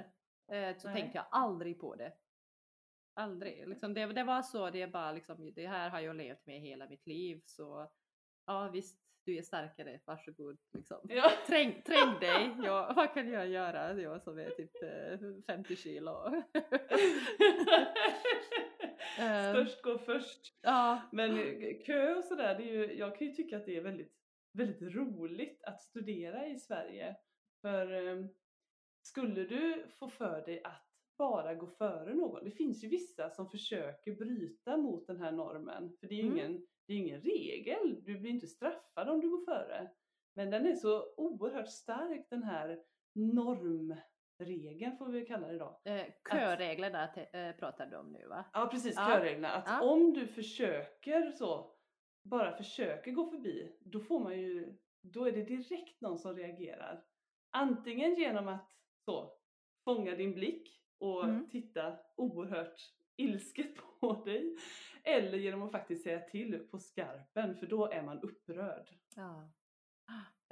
Eh, 0.53 0.77
så 0.77 0.89
Nej. 0.89 1.01
tänkte 1.01 1.19
jag 1.19 1.27
aldrig 1.31 1.81
på 1.81 1.95
det. 1.95 2.13
Aldrig. 3.15 3.69
Liksom 3.69 3.95
det, 3.95 4.07
det 4.07 4.25
var 4.25 4.43
så, 4.43 4.71
det 4.71 4.83
är 4.83 4.89
bara 4.89 5.13
liksom, 5.13 5.53
det 5.55 5.67
här 5.67 5.91
har 5.91 6.01
jag 6.01 6.17
levt 6.17 6.47
med 6.47 6.61
hela 6.61 6.89
mitt 6.89 7.07
liv. 7.07 7.43
Så 7.45 7.91
ja 8.47 8.69
visst, 8.73 9.01
du 9.29 9.39
är 9.39 9.43
starkare, 9.43 10.01
varsågod. 10.05 10.59
Liksom. 10.73 10.97
Ja. 11.09 11.33
Träng, 11.47 11.83
träng 11.83 12.21
dig, 12.21 12.57
ja, 12.63 12.93
vad 12.97 13.15
kan 13.15 13.33
jag 13.33 13.49
göra? 13.49 14.01
Jag 14.01 14.23
som 14.23 14.39
är 14.39 14.51
typ 14.51 14.83
eh, 14.83 15.19
50 15.47 15.77
kilo. 15.77 16.11
Ehm, 19.19 19.55
Störst 19.55 19.83
går 19.83 19.99
först. 19.99 20.55
ja, 20.63 21.03
Men 21.13 21.39
eh, 21.39 21.83
kö 21.87 22.15
och 22.15 22.25
sådär, 22.25 22.55
det 22.55 22.63
är 22.63 22.73
ju, 22.73 22.99
jag 22.99 23.19
kan 23.19 23.27
ju 23.27 23.33
tycka 23.33 23.57
att 23.57 23.67
det 23.67 23.77
är 23.77 23.81
väldigt, 23.81 24.13
väldigt 24.53 24.95
roligt 24.95 25.65
att 25.65 25.81
studera 25.81 26.47
i 26.47 26.59
Sverige. 26.59 27.17
För 27.61 28.09
eh, 28.09 28.25
skulle 29.03 29.45
du 29.45 29.87
få 29.99 30.09
för 30.09 30.41
dig 30.47 30.63
att 30.65 30.88
bara 31.19 31.55
gå 31.55 31.67
före 31.67 32.15
någon, 32.15 32.45
det 32.45 32.51
finns 32.51 32.85
ju 32.85 32.89
vissa 32.89 33.31
som 33.31 33.51
försöker 33.51 34.13
bryta 34.13 34.77
mot 34.77 35.07
den 35.07 35.21
här 35.21 35.33
normen, 35.33 35.97
för 36.01 36.07
det 36.09 36.15
är 36.15 36.23
ju 36.23 36.27
Mm. 36.27 36.37
ingen, 36.39 36.67
det 36.87 36.93
är 36.93 36.97
ingen 36.97 37.21
regel, 37.21 38.05
du 38.05 38.19
blir 38.19 38.31
inte 38.31 38.47
straffad 38.47 39.09
om 39.09 39.21
du 39.21 39.31
går 39.31 39.45
före. 39.45 39.91
Men 40.35 40.51
den 40.51 40.67
är 40.67 40.75
så 40.75 41.15
oerhört 41.17 41.69
stark 41.69 42.27
den 42.31 42.43
här 42.43 42.83
normregeln 43.15 44.97
får 44.97 45.07
vi 45.07 45.27
kalla 45.27 45.49
det 45.49 45.59
då. 45.59 45.81
eh, 45.85 46.07
köreglerna 46.31 47.07
te- 47.07 47.39
eh, 47.39 47.57
pratar 47.57 47.87
du 47.87 47.97
om 47.97 48.13
nu 48.13 48.27
va? 48.27 48.45
Ja 48.53 48.69
precis, 48.73 48.95
Ja. 48.97 49.07
körreglerna. 49.07 49.49
Att 49.53 49.65
Ja. 49.67 49.83
om 49.93 50.13
du 50.13 50.27
försöker 50.27 51.31
så, 51.31 51.75
bara 52.25 52.57
försöker 52.57 53.13
gå 53.13 53.31
förbi, 53.31 53.77
då 53.81 54.01
får 54.01 54.21
man 54.21 54.39
ju, 54.41 54.79
då 55.03 55.25
är 55.29 55.33
det 55.33 55.43
direkt 55.43 56.01
någon 56.01 56.19
som 56.19 56.37
reagerar. 56.37 57.05
Antingen 57.51 58.15
genom 58.15 58.49
att 58.49 58.71
så, 59.05 59.33
fånga 59.85 60.15
din 60.17 60.35
blick 60.35 60.78
och 60.99 61.25
Mm. 61.25 61.49
titta 61.51 61.99
oerhört 62.17 62.81
ilsket 63.17 63.75
på 64.01 64.25
dig. 64.25 64.57
Eller 65.05 65.39
genom 65.39 65.63
att 65.63 65.73
faktiskt 65.73 66.05
säga 66.05 66.21
till 66.21 66.59
på 66.71 66.79
skarpen, 66.79 67.57
för 67.57 67.67
då 67.67 67.91
är 67.91 68.03
man 68.03 68.21
upprörd. 68.21 68.91
Ja. 69.17 69.51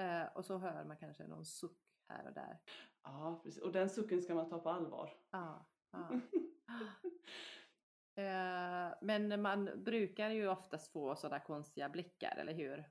Eh, 0.05 0.27
och 0.37 0.45
så 0.45 0.59
hör 0.59 0.85
man 0.85 0.97
kanske 0.97 1.27
någon 1.27 1.45
suck 1.45 1.79
här 2.09 2.27
och 2.27 2.33
där. 2.35 2.59
Ja, 3.03 3.41
precis. 3.45 3.63
Och 3.63 3.73
den 3.73 3.91
sucken 3.91 4.23
ska 4.23 4.35
man 4.35 4.49
ta 4.49 4.59
på 4.59 4.71
allvar. 4.71 5.11
Ja, 5.31 5.67
ja. 5.93 6.11
Eh, 8.19 8.95
men 9.01 9.43
man 9.43 9.71
brukar 9.85 10.31
ju 10.31 10.49
oftast 10.49 10.93
få 10.93 11.17
sådana 11.17 11.41
konstiga 11.41 11.89
blickar, 11.89 12.37
eller 12.37 12.55
hur? 12.55 12.91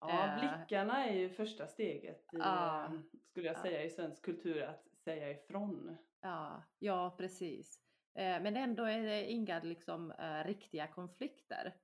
Ja, 0.00 0.26
Eh. 0.26 0.38
blickarna 0.40 1.06
är 1.06 1.14
ju 1.14 1.30
första 1.30 1.66
steget 1.66 2.20
i, 2.34 2.36
Ja. 2.38 2.92
skulle 3.30 3.46
jag 3.46 3.56
Ja. 3.56 3.62
säga, 3.62 3.84
i 3.84 3.90
svensk 3.90 4.24
kultur, 4.24 4.62
att 4.62 4.88
säga 5.04 5.30
ifrån. 5.30 5.96
Ja, 6.22 6.62
ja 6.78 7.14
precis. 7.18 7.80
Eh, 8.14 8.42
men 8.42 8.56
ändå 8.56 8.84
är 8.84 9.02
det 9.02 9.30
inga 9.30 9.60
liksom, 9.62 10.10
eh, 10.10 10.44
riktiga 10.44 10.86
konflikter. 10.86 11.76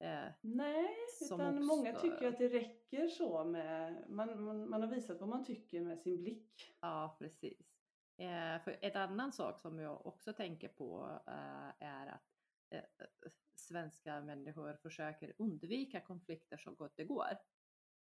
Eh, 0.00 0.28
Nej, 0.40 0.96
utan 1.24 1.64
många 1.66 1.92
uppstår. 1.92 2.10
tycker 2.10 2.28
att 2.28 2.38
det 2.38 2.48
räcker 2.48 3.08
så 3.08 3.44
med, 3.44 4.04
man, 4.08 4.44
man, 4.44 4.70
man 4.70 4.82
har 4.82 4.88
visat 4.88 5.20
vad 5.20 5.28
man 5.28 5.44
tycker 5.44 5.80
med 5.80 6.00
sin 6.00 6.22
blick. 6.22 6.76
ja, 6.80 7.16
precis. 7.18 7.72
Eh, 8.18 8.62
för 8.64 8.78
en 8.80 8.96
annan 8.96 9.32
sak 9.32 9.60
som 9.60 9.78
jag 9.78 10.06
också 10.06 10.32
tänker 10.32 10.68
på 10.68 11.20
eh, 11.26 11.86
är 11.88 12.06
att 12.06 12.28
eh, 12.70 13.06
svenska 13.54 14.20
människor 14.20 14.74
försöker 14.82 15.32
undvika 15.38 16.00
konflikter 16.00 16.56
så 16.56 16.70
gott 16.70 16.96
det 16.96 17.04
går. 17.04 17.38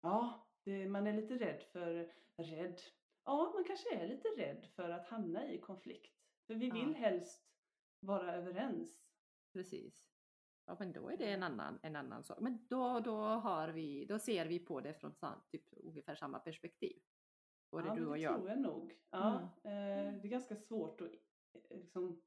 Ja, 0.00 0.48
det, 0.64 0.88
man 0.88 1.06
är 1.06 1.12
lite 1.12 1.34
rädd 1.34 1.62
för, 1.72 2.12
rädd, 2.36 2.80
ja 3.28 3.52
man 3.54 3.64
kanske 3.64 3.94
är 3.94 4.06
lite 4.08 4.28
rädd 4.28 4.66
för 4.76 4.90
att 4.90 5.06
hamna 5.06 5.48
i 5.52 5.58
konflikt. 5.60 6.14
För 6.46 6.54
vi 6.54 6.70
vill 6.70 6.92
Ja. 6.92 6.98
helst 6.98 7.42
vara 8.00 8.34
överens. 8.34 9.02
Precis. 9.52 10.04
Ja, 10.66 10.76
men 10.78 10.92
då 10.92 11.08
är 11.10 11.16
det 11.16 11.32
en 11.32 11.42
annan, 11.42 11.78
en 11.82 11.96
annan 11.96 12.24
sak. 12.24 12.40
Men 12.40 12.66
då, 12.68 13.00
då, 13.00 13.16
har 13.20 13.68
vi, 13.68 14.04
då 14.04 14.18
ser 14.18 14.46
vi 14.46 14.58
på 14.58 14.80
det 14.80 14.94
från 14.94 15.14
typ, 15.50 15.64
ungefär 15.72 16.14
samma 16.14 16.38
perspektiv. 16.38 17.02
Både 17.70 17.88
ja, 17.88 17.94
du 17.94 18.06
och 18.06 18.14
det 18.14 18.20
jag. 18.20 18.34
tror 18.36 18.48
jag 18.48 18.60
nog. 18.60 18.98
Ja, 19.10 19.34
eh, 19.64 20.12
det 20.20 20.24
är 20.24 20.28
ganska 20.28 20.56
svårt 20.56 21.00
att 21.00 21.12
eh, 21.70 21.78
liksom, 21.78 22.22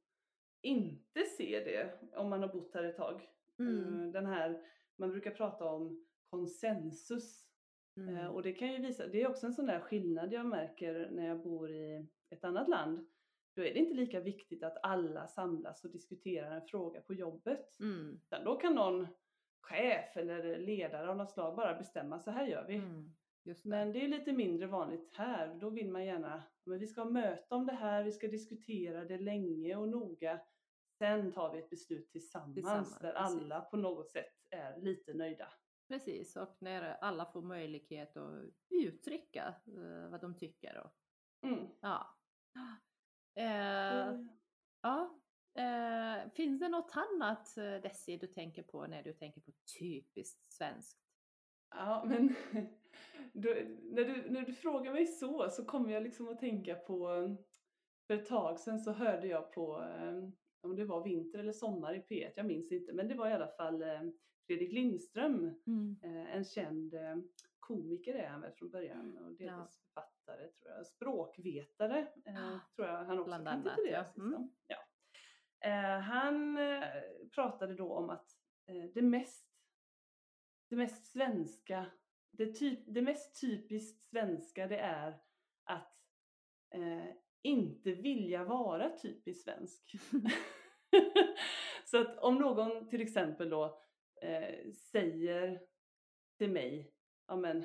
inte 0.62 1.24
se 1.24 1.60
det 1.66 2.00
om 2.18 2.30
man 2.30 2.42
har 2.42 2.54
bott 2.54 2.74
här 2.74 2.84
ett 2.84 2.98
tag. 2.98 3.30
Mm. 3.60 4.00
Eh, 4.06 4.12
Den 4.12 4.26
här, 4.26 4.66
man 4.96 5.10
brukar 5.10 5.32
prata 5.32 5.66
om 5.66 6.06
konsensus. 6.30 7.51
Eh, 7.98 8.04
Mm. 8.08 8.32
Och 8.32 8.44
det 8.44 8.54
kan 8.54 8.72
ju 8.74 8.82
visa, 8.82 9.08
det 9.08 9.22
är 9.22 9.30
också 9.30 9.46
en 9.46 9.54
sån 9.54 9.66
där 9.66 9.80
skillnad 9.80 10.34
jag 10.34 10.46
märker 10.46 11.10
när 11.12 11.28
jag 11.28 11.44
bor 11.44 11.72
i 11.72 12.08
ett 12.30 12.44
annat 12.44 12.68
land. 12.68 13.08
Då 13.56 13.62
är 13.62 13.74
det 13.74 13.80
inte 13.80 13.94
lika 13.94 14.20
viktigt 14.20 14.64
att 14.64 14.78
alla 14.84 15.28
samlas 15.28 15.84
och 15.84 15.92
diskuterar 15.92 16.52
en 16.52 16.68
fråga 16.68 17.02
på 17.02 17.14
jobbet. 17.14 17.80
Mm. 17.80 18.20
Utan 18.26 18.44
då 18.44 18.56
kan 18.56 18.76
någon 18.76 19.08
chef 19.62 20.18
eller 20.18 20.60
ledare 20.60 21.10
av 21.10 21.18
något 21.18 21.32
slag 21.32 21.56
bara 21.56 21.78
bestämma, 21.78 22.20
så 22.20 22.32
här 22.32 22.48
gör 22.48 22.68
vi. 22.68 22.76
Mm. 22.76 23.14
Det. 23.44 23.66
Men 23.66 23.92
det 23.92 24.04
är 24.04 24.08
lite 24.08 24.32
mindre 24.34 24.68
vanligt 24.68 25.14
här. 25.14 25.56
Då 25.56 25.70
vill 25.70 25.92
man 25.92 26.06
gärna, 26.06 26.44
men 26.64 26.80
vi 26.80 26.88
ska 26.88 27.02
ha 27.02 27.10
möte 27.10 27.56
om 27.56 27.66
det 27.66 27.74
här, 27.74 28.04
vi 28.04 28.12
ska 28.12 28.28
diskutera 28.28 29.06
det 29.06 29.18
länge 29.18 29.76
och 29.76 29.90
noga. 29.90 30.40
Sen 30.98 31.32
tar 31.32 31.54
vi 31.54 31.60
ett 31.60 31.70
beslut 31.70 32.12
tillsammans, 32.12 32.54
Tillsammans, 32.56 33.00
där 33.00 33.14
precis. 33.14 33.42
alla 33.42 33.62
på 33.62 33.78
något 33.78 34.10
sätt 34.12 34.34
är 34.50 34.82
lite 34.82 35.14
nöjda. 35.14 35.48
Precis, 35.92 36.36
och 36.36 36.58
när 36.60 36.82
alla 36.82 37.26
får 37.26 37.42
möjlighet 37.42 38.18
att 38.18 38.44
uttrycka 38.70 39.56
eh, 39.68 40.10
vad 40.12 40.22
de 40.22 40.38
tycker. 40.38 40.78
Och, 40.86 40.92
Mm. 41.48 41.68
ja. 41.82 42.18
Eh, 43.40 44.08
Eh, 44.08 44.20
ja. 44.82 45.22
Eh, 45.58 46.32
finns 46.32 46.60
det 46.60 46.70
något 46.70 46.92
annat 46.96 47.58
eh, 47.58 47.64
Desi 47.82 48.18
du 48.18 48.28
tänker 48.28 48.64
på 48.64 48.88
när 48.88 49.04
du 49.04 49.14
tänker 49.14 49.42
på 49.42 49.52
typiskt 49.80 50.52
svenskt? 50.52 51.00
Ja, 51.76 52.04
men 52.08 52.28
då, 53.34 53.50
när, 53.84 54.04
du, 54.04 54.30
när 54.32 54.42
du 54.42 54.54
frågar 54.54 54.94
mig 54.94 55.08
så 55.08 55.50
så 55.50 55.66
kommer 55.66 55.94
jag 55.94 56.04
liksom 56.04 56.28
att 56.30 56.40
tänka 56.40 56.76
på, 56.76 57.08
för 58.08 58.14
ett 58.14 58.26
tag 58.26 58.60
sedan 58.60 58.80
så 58.80 58.92
hörde 58.92 59.28
jag 59.28 59.54
på, 59.54 59.82
eh, 59.84 60.30
om 60.62 60.76
det 60.76 60.86
var 60.86 61.04
vinter 61.04 61.40
eller 61.40 61.54
sommar 61.54 61.94
i 61.94 62.00
P1, 62.00 62.34
jag 62.36 62.46
minns 62.46 62.72
inte, 62.72 62.94
men 62.94 63.08
det 63.08 63.16
var 63.16 63.30
i 63.30 63.34
alla 63.34 63.52
fall 63.52 63.84
Fredrik 64.48 64.72
Lindström, 64.72 65.48
eh, 66.04 66.36
en 66.36 66.44
känd 66.44 66.94
eh, 66.94 67.16
komiker 67.60 68.16
är 68.16 68.28
han 68.28 68.42
väl 68.42 68.52
från 68.52 68.70
början 68.70 69.18
och 69.18 69.32
delvis 69.34 69.40
Ja. 69.40 69.68
författare 69.94 70.48
tror 70.52 70.72
jag, 70.76 70.88
språkvetare 70.88 72.00
eh, 72.26 72.34
Ja, 72.36 72.60
tror 72.76 72.88
jag 72.88 73.06
han 73.06 73.20
också 73.20 73.26
bland 73.26 73.48
kan 73.48 73.54
annat, 73.60 73.76
tituleras 73.76 74.14
ja. 74.16 74.24
Mm. 74.24 74.50
ja. 74.68 74.78
Han 76.00 76.58
pratade 77.36 77.76
då 77.76 77.94
om 77.94 78.10
att 78.10 78.28
det 78.94 79.02
mest 79.02 79.52
det 80.72 80.76
mest 80.78 81.12
svenska, 81.12 81.86
det, 82.32 82.54
typ, 82.54 82.80
det 82.88 83.02
mest 83.02 83.42
typiskt 83.42 84.04
svenska 84.04 84.68
det 84.68 84.78
är 84.78 85.18
att 85.64 85.98
eh, 86.74 87.16
inte 87.42 87.92
vilja 87.92 88.44
vara 88.44 88.98
typiskt 88.98 89.44
svensk. 89.44 89.96
Så 91.86 92.02
att 92.02 92.18
om 92.18 92.36
någon 92.36 92.90
till 92.90 93.02
exempel 93.02 93.50
då 93.50 93.82
eh, 94.22 94.72
säger 94.74 95.62
till 96.38 96.52
mig, 96.52 96.94
ja 97.28 97.36
men 97.36 97.64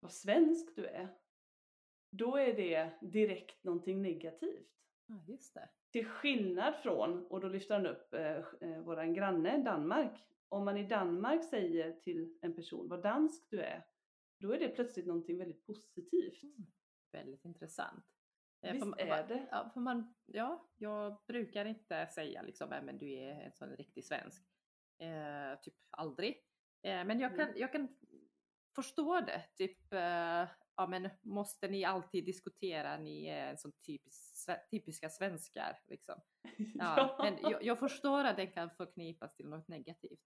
vad 0.00 0.12
svensk 0.12 0.76
du 0.76 0.86
är, 0.86 1.08
då 2.10 2.36
är 2.36 2.52
det 2.54 2.90
direkt 3.00 3.64
någonting 3.64 4.02
negativt. 4.02 4.68
Ja, 5.06 5.20
just 5.26 5.54
det. 5.54 5.68
Till 5.92 6.06
skillnad 6.06 6.74
från, 6.82 7.26
och 7.26 7.40
då 7.40 7.48
lyfter 7.48 7.74
han 7.74 7.86
upp 7.86 8.14
eh, 8.14 8.36
eh, 8.60 8.80
våran 8.80 9.14
granne 9.14 9.62
Danmark. 9.64 10.24
Om 10.48 10.64
man 10.64 10.76
i 10.76 10.86
Danmark 10.88 11.44
säger 11.44 11.92
till 11.92 12.38
en 12.42 12.54
person 12.54 12.88
vad 12.88 13.02
dansk 13.02 13.50
du 13.50 13.60
är, 13.60 13.86
då 14.38 14.52
är 14.52 14.58
det 14.58 14.68
plötsligt 14.68 15.06
någonting 15.06 15.38
väldigt 15.38 15.66
positivt. 15.66 16.42
Mm. 16.42 16.66
Väldigt 17.12 17.44
intressant. 17.44 18.04
Eh, 18.62 18.72
Visst 18.72 18.86
man- 18.86 18.98
är 18.98 19.28
det? 19.28 19.48
Ja, 19.50 19.70
för 19.74 19.80
man, 19.80 20.14
ja, 20.26 20.68
jag 20.76 21.16
brukar 21.26 21.64
inte 21.64 22.06
säga 22.06 22.42
liksom, 22.42 22.70
"Nej, 22.70 22.82
men 22.82 22.98
du 22.98 23.12
är 23.12 23.40
en 23.40 23.52
sån 23.52 23.68
riktig 23.76 24.04
svensk. 24.04 24.42
Eh, 24.98 25.58
typ 25.62 25.74
aldrig. 25.90 26.42
Eh, 26.82 27.04
men 27.04 27.20
jag 27.20 27.30
kan, 27.36 27.44
Mm. 27.48 27.58
jag 27.60 27.72
kan 27.72 27.88
förstå 28.74 29.20
det. 29.20 29.42
Typ, 29.56 29.92
eh, 29.92 30.48
ja 30.76 30.86
men 30.88 31.08
måste 31.22 31.68
ni 31.68 31.84
alltid 31.84 32.24
diskutera, 32.24 32.96
ni 32.96 33.26
är 33.26 33.56
så 33.56 33.70
typisk, 33.86 34.48
sve- 34.48 34.68
typiska 34.70 35.08
svenskar 35.10 35.78
liksom. 35.86 36.20
Ja, 36.78 37.18
Men 37.22 37.50
jag, 37.50 37.62
jag 37.64 37.78
förstår 37.78 38.24
att 38.24 38.36
det 38.36 38.46
kan 38.46 38.70
förknippas 38.70 39.36
till 39.36 39.48
något 39.48 39.68
negativt. 39.68 40.20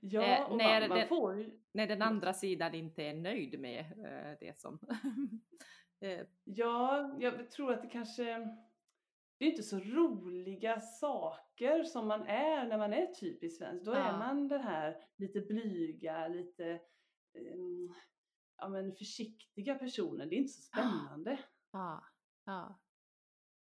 ja 0.00 0.22
eh, 0.22 0.50
och 0.50 0.56
när 0.56 0.80
man, 0.80 0.88
man 0.88 0.98
det- 0.98 1.06
får. 1.06 1.50
När 1.72 1.86
den 1.86 2.02
andra 2.02 2.32
sidan 2.32 2.74
inte 2.74 3.02
är 3.02 3.14
nöjd 3.14 3.60
med 3.60 3.80
eh, 3.80 4.36
det 4.40 4.58
som... 4.60 4.78
Ja, 6.44 7.16
jag 7.20 7.50
tror 7.50 7.72
att 7.72 7.82
det 7.82 7.88
kanske... 7.88 8.48
Det 9.38 9.44
är 9.44 9.50
inte 9.50 9.62
så 9.62 9.78
roliga 9.78 10.80
saker 10.80 11.82
som 11.84 12.06
man 12.08 12.22
är 12.22 12.66
när 12.68 12.78
man 12.78 12.92
är 12.92 13.06
typiskt 13.06 13.58
svensk. 13.58 13.84
Då 13.84 13.92
Ja. 13.92 13.96
är 13.98 14.18
man 14.18 14.48
den 14.48 14.60
här 14.60 14.96
lite 15.16 15.40
blyga, 15.40 16.28
lite 16.28 16.80
ehm, 17.34 17.94
ja, 18.56 18.68
men 18.68 18.94
försiktiga 18.96 19.74
personen. 19.74 20.28
Det 20.28 20.34
är 20.34 20.38
inte 20.38 20.52
så 20.52 20.62
spännande. 20.62 21.38
ja, 21.72 22.04
ja. 22.44 22.80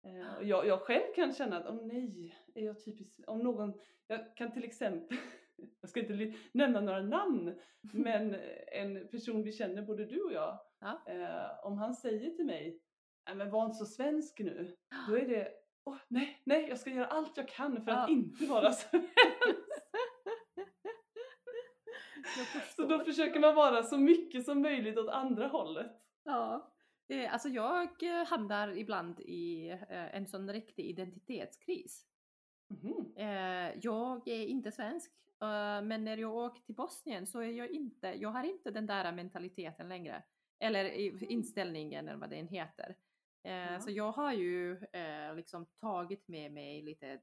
Eh, 0.02 0.34
och 0.36 0.44
jag, 0.44 0.66
jag 0.66 0.80
själv 0.80 1.14
kan 1.14 1.32
känna 1.32 1.56
att, 1.56 1.66
åh 1.66 1.86
nej, 1.86 2.36
är 2.54 2.64
jag 2.64 2.84
typisk, 2.84 3.20
om 3.26 3.38
någon, 3.38 3.74
jag 4.06 4.36
kan 4.36 4.52
till 4.52 4.64
exempel, 4.64 5.18
jag 5.80 5.90
ska 5.90 6.00
inte 6.00 6.34
nämna 6.52 6.80
några 6.80 7.02
namn, 7.02 7.60
men 7.80 8.36
en 8.72 9.08
person 9.08 9.42
vi 9.42 9.52
känner, 9.52 9.82
både 9.82 10.04
du 10.04 10.22
och 10.22 10.32
jag, 10.32 10.60
Ja. 10.80 11.02
eh, 11.06 11.66
om 11.66 11.78
han 11.78 11.94
säger 11.94 12.30
till 12.30 12.46
mig, 12.46 12.80
men 13.34 13.50
var 13.50 13.64
inte 13.64 13.76
så 13.76 13.86
svensk 13.86 14.38
nu, 14.38 14.76
då 15.08 15.16
är 15.18 15.28
det, 15.28 15.48
åh 15.84 15.96
nej, 16.08 16.42
nej, 16.44 16.66
jag 16.68 16.78
ska 16.78 16.90
göra 16.90 17.06
allt 17.06 17.36
jag 17.36 17.48
kan 17.48 17.84
för 17.84 17.90
att 17.92 18.08
Ja. 18.08 18.14
inte 18.14 18.46
vara 18.46 18.72
svensk. 18.72 19.08
Så 22.76 22.82
då 22.86 23.04
försöker 23.04 23.40
man 23.40 23.54
vara 23.54 23.82
så 23.82 23.98
mycket 23.98 24.44
som 24.44 24.62
möjligt 24.62 24.98
åt 24.98 25.08
andra 25.08 25.46
hållet. 25.48 25.92
Ja. 26.24 26.72
Alltså 27.30 27.48
jag 27.48 28.02
eh, 28.02 28.26
hamnar 28.26 28.68
ibland 28.78 29.20
i 29.20 29.68
eh, 29.70 30.16
en 30.16 30.26
sån 30.26 30.52
riktig 30.52 30.84
identitetskris. 30.86 32.06
Eh, 33.16 33.78
Jag 33.82 34.28
är 34.28 34.46
inte 34.46 34.72
svensk, 34.72 35.12
men 35.82 36.04
när 36.04 36.16
jag 36.16 36.34
åker 36.36 36.62
till 36.62 36.74
Bosnien 36.74 37.26
så 37.26 37.40
är 37.40 37.50
jag 37.50 37.70
inte, 37.70 38.06
jag 38.08 38.28
har 38.28 38.44
inte 38.44 38.70
den 38.70 38.86
där 38.86 39.12
mentaliteten 39.12 39.88
längre. 39.88 40.22
Eller 40.60 40.84
i- 40.84 41.26
inställningen 41.28 42.08
eller 42.08 42.18
vad 42.18 42.30
den 42.30 42.48
heter. 42.48 42.94
Eh, 43.46 43.72
Ja. 43.72 43.80
Så 43.80 43.90
jag 43.90 44.12
har 44.12 44.32
ju 44.32 44.72
eh, 44.92 45.34
liksom 45.34 45.66
tagit 45.80 46.28
med 46.28 46.52
mig 46.52 46.82
lite 46.82 47.20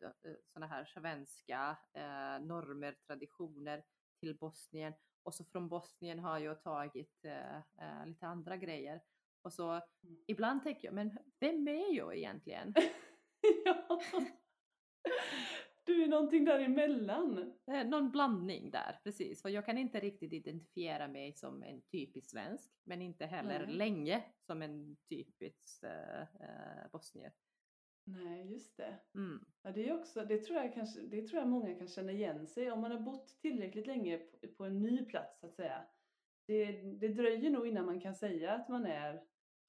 sådana 0.53 0.67
här 0.67 0.85
svenska 0.85 1.77
eh, 1.93 2.45
normer, 2.45 2.95
traditioner 3.07 3.83
till 4.19 4.37
Bosnien. 4.37 4.93
Och 5.23 5.35
så 5.35 5.43
från 5.45 5.69
Bosnien 5.69 6.19
har 6.19 6.39
jag 6.39 6.61
tagit 6.63 7.25
eh, 7.25 7.55
eh, 7.57 8.05
lite 8.05 8.27
andra 8.27 8.57
grejer. 8.57 9.01
Och 9.41 9.53
så 9.53 9.81
ibland 10.27 10.63
tänker 10.63 10.87
jag, 10.87 10.93
men 10.95 11.17
vem 11.39 11.67
är 11.67 11.93
jag 11.93 12.17
egentligen? 12.17 12.73
ja. 13.65 13.99
Du 15.85 16.03
är 16.03 16.07
någonting 16.07 16.45
däremellan. 16.45 17.53
Någon 17.85 18.11
blandning 18.11 18.71
där, 18.71 18.99
precis. 19.03 19.41
För 19.41 19.49
jag 19.49 19.65
kan 19.65 19.77
inte 19.77 19.99
riktigt 19.99 20.33
identifiera 20.33 21.07
mig 21.07 21.33
som 21.33 21.63
en 21.63 21.81
typisk 21.81 22.29
svensk, 22.29 22.71
men 22.83 23.01
inte 23.01 23.25
heller 23.25 23.65
Nej. 23.65 23.75
länge 23.75 24.23
som 24.45 24.61
en 24.61 24.95
typisk 25.09 25.83
eh, 25.83 26.91
bosnier. 26.91 27.33
Nej, 28.05 28.51
just 28.51 28.77
det. 28.77 28.99
Mm. 29.15 29.45
Ja, 29.61 29.71
det, 29.71 29.89
är 29.89 29.99
också, 29.99 30.25
det, 30.25 30.37
tror 30.37 30.59
jag 30.59 30.73
kanske, 30.73 31.01
det 31.01 31.27
tror 31.27 31.39
jag 31.39 31.49
många 31.49 31.75
kan 31.75 31.87
känna 31.87 32.11
igen 32.11 32.47
sig 32.47 32.71
om 32.71 32.81
man 32.81 32.91
har 32.91 32.99
bott 32.99 33.27
tillräckligt 33.41 33.87
länge 33.87 34.17
på, 34.17 34.47
på 34.47 34.65
en 34.65 34.79
ny 34.81 35.05
plats 35.05 35.39
så 35.39 35.47
att 35.47 35.55
säga. 35.55 35.85
Det, 36.47 36.71
det 36.81 37.07
dröjer 37.07 37.49
nog 37.49 37.67
innan 37.67 37.85
man 37.85 38.01
kan 38.01 38.15
säga 38.15 38.51
att 38.51 38.69
man 38.69 38.85
är 38.85 39.23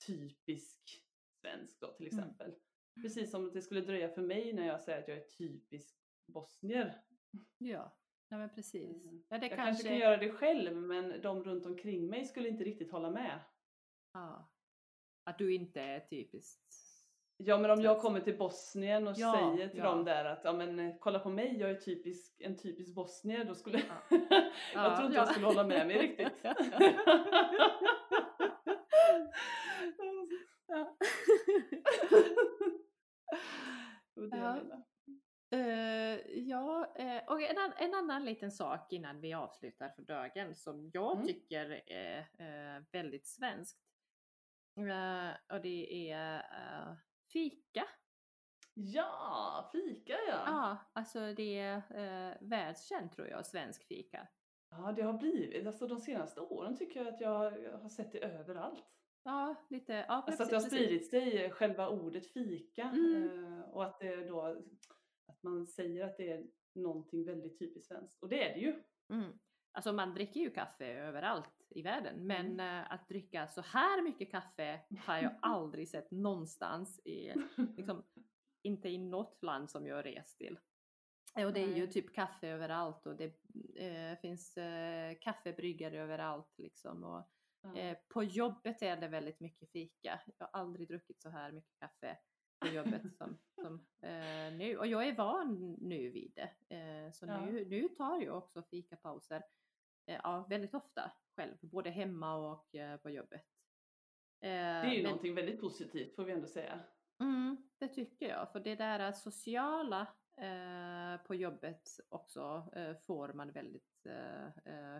typisk 0.07 1.05
svensk 1.41 1.81
då 1.81 1.93
till 1.93 2.09
Mm. 2.09 2.19
exempel. 2.19 2.55
Precis 3.03 3.31
som 3.31 3.53
det 3.53 3.63
skulle 3.63 3.81
dröja 3.81 4.09
för 4.09 4.23
mig 4.23 4.53
när 4.53 4.67
jag 4.67 4.81
säger 4.81 4.99
att 4.99 5.09
jag 5.09 5.17
är 5.17 5.25
typisk 5.39 6.04
bosnier. 6.27 7.03
Ja, 7.59 7.97
ja 8.29 8.39
men 8.39 8.49
precis. 8.55 9.05
Mm. 9.05 9.23
Ja, 9.29 9.39
det 9.39 9.47
Jag 9.47 9.57
kanske... 9.57 9.65
kanske 9.67 9.89
kan 9.89 9.99
göra 9.99 10.17
det 10.17 10.31
själv 10.31 10.77
men 10.77 11.21
de 11.23 11.45
runt 11.45 11.67
omkring 11.67 12.07
mig 12.11 12.25
skulle 12.25 12.49
inte 12.49 12.65
riktigt 12.65 12.93
hålla 12.93 13.11
med. 13.11 13.41
ja. 14.13 14.51
Att 15.27 15.39
du 15.39 15.55
inte 15.55 15.81
är 15.81 16.01
typiskt... 16.01 16.75
Ja 17.37 17.59
men 17.59 17.71
om 17.71 17.81
jag 17.81 18.01
kommer 18.01 18.21
till 18.21 18.39
Bosnien 18.39 19.09
och 19.09 19.15
Ja, 19.17 19.55
säger 19.57 19.69
till 19.69 19.79
ja. 19.79 19.85
dem 19.85 20.05
där 20.05 20.25
att 20.25 20.41
ja 20.45 20.53
men 20.53 20.99
kolla 20.99 21.19
på 21.19 21.31
mig, 21.31 21.57
jag 21.59 21.71
är 21.71 21.75
typisk, 21.75 22.41
en 22.41 22.57
typisk 22.57 22.95
bosnier, 22.95 23.45
då 23.45 23.55
skulle 23.55 23.79
Ja. 23.79 23.85
jag 24.75 24.85
Ja, 24.85 24.97
tror 24.97 25.07
inte 25.07 25.17
ja. 25.19 25.23
jag 25.23 25.29
skulle 25.29 25.47
hålla 25.47 25.65
med 25.65 25.87
mig 25.87 25.99
riktigt. 26.03 26.33
Ja. 30.67 30.97
Det 35.59 36.23
Ja. 36.35 36.95
eh, 36.97 37.23
och 37.27 37.43
en, 37.43 37.73
en 37.77 37.95
annan 37.95 38.25
liten 38.25 38.51
sak 38.51 38.93
innan 38.93 39.21
vi 39.21 39.35
avslutar 39.35 39.89
för 39.89 40.03
dagen 40.03 40.55
som 40.55 40.91
jag 40.93 41.13
Mm. 41.15 41.27
tycker 41.27 41.83
är 41.87 42.19
eh, 42.39 42.83
väldigt 42.93 43.27
svenskt. 43.27 43.81
Och 45.53 45.61
det 45.63 46.11
är 46.11 46.43
fika. 47.33 47.85
Ja, 48.75 49.69
fika 49.73 50.13
ja. 50.29 50.43
Ja, 50.47 50.77
alltså 50.93 51.33
det 51.35 51.59
är 51.59 51.77
eh, 51.77 52.37
världskänt 52.41 53.13
tror 53.13 53.29
jag, 53.29 53.47
svensk 53.47 53.85
fika. 53.87 54.29
Ja, 54.71 54.93
det 54.97 55.03
har 55.03 55.13
blivit, 55.13 55.67
alltså 55.67 55.87
de 55.87 56.01
senaste 56.01 56.41
åren 56.41 56.77
tycker 56.77 57.05
jag 57.05 57.15
att 57.15 57.21
jag, 57.21 57.63
jag 57.63 57.79
har 57.79 57.89
sett 57.89 58.13
det 58.13 58.19
överallt. 58.19 58.85
Ja, 59.23 59.55
lite. 59.69 59.93
Ja, 59.93 60.05
Alltså 60.27 60.43
att 60.43 60.51
det 60.51 60.57
har 60.57 60.61
spridit 60.61 61.11
sig, 61.11 61.51
själva 61.51 61.89
ordet 61.89 62.33
fika. 62.33 62.83
Mm. 62.83 63.63
Och 63.63 63.85
att 63.85 63.99
det 64.01 64.17
då, 64.17 64.57
man 65.45 65.67
säger 65.67 66.05
att 66.05 66.17
det 66.17 66.33
är 66.33 66.47
någonting 66.75 67.25
väldigt 67.25 67.59
typiskt 67.59 67.89
svenskt. 67.89 68.23
Och 68.23 68.29
det 68.29 68.51
är 68.51 68.55
det 68.55 68.61
ju. 68.61 68.83
Mm. 69.09 69.39
Alltså 69.73 69.93
man 69.93 70.15
dricker 70.15 70.41
ju 70.41 70.51
kaffe 70.51 70.87
överallt 70.87 71.63
i 71.69 71.83
världen, 71.83 72.27
men 72.27 72.47
Mm. 72.47 72.61
eh, 72.83 72.93
att 72.93 73.09
dricka 73.09 73.47
så 73.49 73.61
här 73.61 74.03
mycket 74.03 74.31
kaffe 74.31 74.81
har 74.99 75.19
jag 75.19 75.35
aldrig 75.43 75.89
sett 75.89 76.11
någonstans 76.11 77.01
i, 77.05 77.33
liksom, 77.77 78.05
inte 78.63 78.89
i 78.89 78.99
något 78.99 79.43
land 79.43 79.71
som 79.71 79.87
jag 79.87 80.07
rest 80.07 80.39
till. 80.39 80.59
Och 81.47 81.53
det 81.53 81.61
är 81.61 81.77
ju 81.77 81.87
typ 81.87 82.15
kaffe 82.15 82.49
överallt 82.49 83.07
och 83.07 83.17
det 83.17 83.35
eh, 83.77 84.19
finns 84.19 84.57
eh, 84.57 85.15
kaffebryggare 85.21 85.99
överallt 86.03 86.55
liksom. 86.59 87.05
Och, 87.05 87.77
eh, 87.79 87.97
på 88.09 88.23
jobbet 88.25 88.83
är 88.83 88.97
det 88.97 89.09
väldigt 89.09 89.41
mycket 89.41 89.71
fika. 89.73 90.21
Jag 90.39 90.47
har 90.47 90.61
aldrig 90.61 90.89
druckit 90.89 91.23
så 91.23 91.29
här 91.29 91.53
mycket 91.53 91.79
kaffe 91.79 92.19
på 92.65 92.75
jobbet 92.75 93.03
som, 93.19 93.39
som 93.55 93.75
eh, 94.01 94.53
nu. 94.59 94.77
Och 94.79 94.87
jag 94.87 95.09
är 95.09 95.17
van 95.17 95.77
nu 95.81 96.11
vid 96.11 96.33
det. 96.35 96.75
Eh, 96.77 97.13
så 97.13 97.27
Ja. 97.27 97.41
nu, 97.47 97.65
nu 97.65 97.89
tar 97.89 98.21
jag 98.21 98.37
också 98.39 98.63
fikapauser 98.63 99.43
eh, 100.07 100.21
ja, 100.23 100.47
väldigt 100.49 100.75
ofta 100.75 101.13
själv, 101.37 101.57
både 101.61 101.91
hemma 101.91 102.35
och 102.53 102.75
eh, 102.75 102.97
på 102.97 103.11
jobbet. 103.11 103.45
Eh, 104.41 104.49
Det 104.49 104.57
är 104.57 104.85
ju 104.91 105.03
men- 105.03 105.11
någonting 105.11 105.35
väldigt 105.35 105.61
positivt 105.61 106.15
får 106.17 106.25
vi 106.25 106.33
ändå 106.33 106.47
säga. 106.47 106.81
Mm, 107.21 107.57
det 107.79 107.89
tycker 107.89 108.29
jag, 108.29 108.53
för 108.53 108.61
det 108.61 108.75
där 108.75 109.13
sociala 109.13 110.01
eh, 110.37 111.27
på 111.27 111.35
jobbet 111.35 111.89
också 112.09 112.69
eh, 112.73 112.97
får 113.07 113.33
man 113.33 113.53
väldigt 113.53 113.85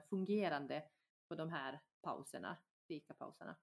fungerande 0.09 0.83
på 1.29 1.35
de 1.35 1.49
här 1.51 1.81
pauserna, 2.03 2.57
fikapauserna. 2.89 3.57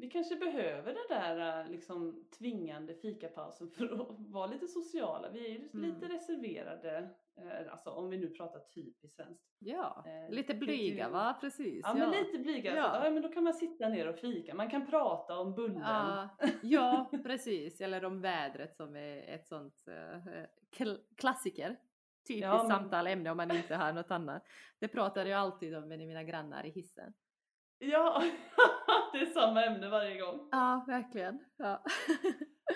Vi 0.00 0.10
kanske 0.10 0.36
behöver 0.36 0.94
den 0.94 1.06
där 1.18 1.60
eh, 1.64 1.70
liksom 1.70 2.24
tvingande 2.38 2.94
fikapausen 2.94 3.70
för 3.76 3.84
att 3.84 4.06
vara 4.18 4.46
lite 4.46 4.66
sociala. 4.68 5.30
Vi 5.30 5.46
är 5.46 5.50
ju 5.50 5.68
Mm. 5.74 5.82
lite 5.94 6.14
reserverade, 6.14 7.10
eh, 7.36 7.72
alltså 7.72 7.90
om 7.90 8.10
vi 8.10 8.16
nu 8.18 8.28
pratar 8.28 8.60
typiskt 8.60 9.16
svenskt. 9.16 9.44
Ja, 9.58 10.04
Eh, 10.06 10.34
lite 10.34 10.54
blyga 10.54 11.08
va? 11.08 11.36
Precis. 11.40 11.80
Ja, 11.84 11.94
men 11.94 12.10
lite 12.10 12.38
blyga. 12.38 12.76
Ja. 12.76 12.76
Ja. 12.98 13.04
ja, 13.04 13.10
men 13.10 13.22
då 13.22 13.28
kan 13.28 13.44
man 13.44 13.54
sitta 13.54 13.88
ner 13.88 14.08
och 14.08 14.16
fika. 14.18 14.54
Man 14.54 14.70
kan 14.70 14.86
prata 14.86 15.38
om 15.38 15.54
bullen. 15.54 15.80
Ja, 15.80 16.28
ja, 16.62 17.10
precis. 17.24 17.80
Eller 17.80 18.04
om 18.04 18.20
vädret 18.20 18.76
som 18.76 18.96
är 18.96 19.34
ett 19.34 19.46
sånt 19.46 19.84
eh, 19.88 20.20
kl- 20.76 21.00
klassiker. 21.16 21.76
Typiskt 22.28 22.42
Ja, 22.42 22.56
men- 22.62 22.66
samtal, 22.70 23.06
ämne 23.06 23.30
om 23.30 23.36
man 23.36 23.50
inte 23.56 23.74
har 23.76 23.92
något 23.92 24.10
annat. 24.10 24.42
Det 24.78 24.88
pratar 24.88 25.26
jag 25.26 25.40
alltid 25.40 25.76
om 25.76 25.88
med 25.88 25.98
mina 25.98 26.22
grannar 26.24 26.66
i 26.66 26.70
hissen. 26.70 27.12
Ja, 27.78 28.22
det 29.12 29.18
är 29.18 29.26
samma 29.26 29.64
ämne 29.64 29.88
varje 29.88 30.20
gång. 30.20 30.48
Ja, 30.50 30.84
verkligen. 30.86 31.44
Ja. 31.56 31.84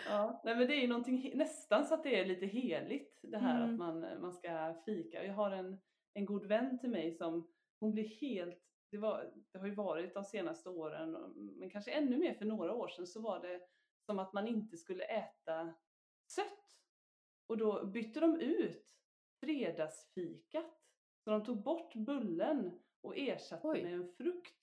Ja. 0.08 0.40
Nej, 0.44 0.56
men 0.56 0.66
det 0.66 0.74
är 0.74 0.80
ju 0.80 0.88
någonting 0.88 1.32
nästan 1.34 1.84
så 1.84 1.94
att 1.94 2.02
det 2.02 2.20
är 2.20 2.24
lite 2.24 2.46
heligt 2.46 3.18
det 3.22 3.38
här 3.38 3.56
Mm. 3.64 3.70
att 3.70 3.78
man, 3.78 4.20
man 4.20 4.32
ska 4.32 4.74
fika. 4.86 5.24
Jag 5.24 5.34
har 5.34 5.50
en, 5.50 5.80
en 6.14 6.24
god 6.26 6.46
vän 6.46 6.78
till 6.78 6.90
mig 6.90 7.12
som 7.12 7.48
hon 7.80 7.92
blir 7.92 8.04
helt 8.08 8.62
det, 8.90 8.98
var, 8.98 9.32
det 9.52 9.58
har 9.58 9.66
ju 9.66 9.74
varit 9.74 10.14
de 10.14 10.24
senaste 10.24 10.68
åren, 10.68 11.12
men 11.58 11.70
kanske 11.70 11.90
ännu 11.90 12.18
mer 12.18 12.34
för 12.34 12.44
några 12.44 12.74
år 12.74 12.88
sedan, 12.88 13.06
så 13.06 13.20
var 13.20 13.40
det 13.40 13.60
som 14.06 14.18
att 14.18 14.32
man 14.32 14.46
inte 14.48 14.76
skulle 14.76 15.04
äta 15.04 15.74
sött. 16.26 16.78
Och 17.46 17.56
då 17.58 17.86
bytte 17.86 18.20
de 18.20 18.40
ut 18.40 18.94
fredagsfikat. 19.40 20.80
Så 21.24 21.30
de 21.30 21.44
tog 21.44 21.62
bort 21.62 21.94
bullen 21.94 22.78
och 23.00 23.16
ersatte 23.18 23.68
Oj. 23.68 23.82
med 23.82 23.92
en 23.94 24.08
frukt. 24.08 24.54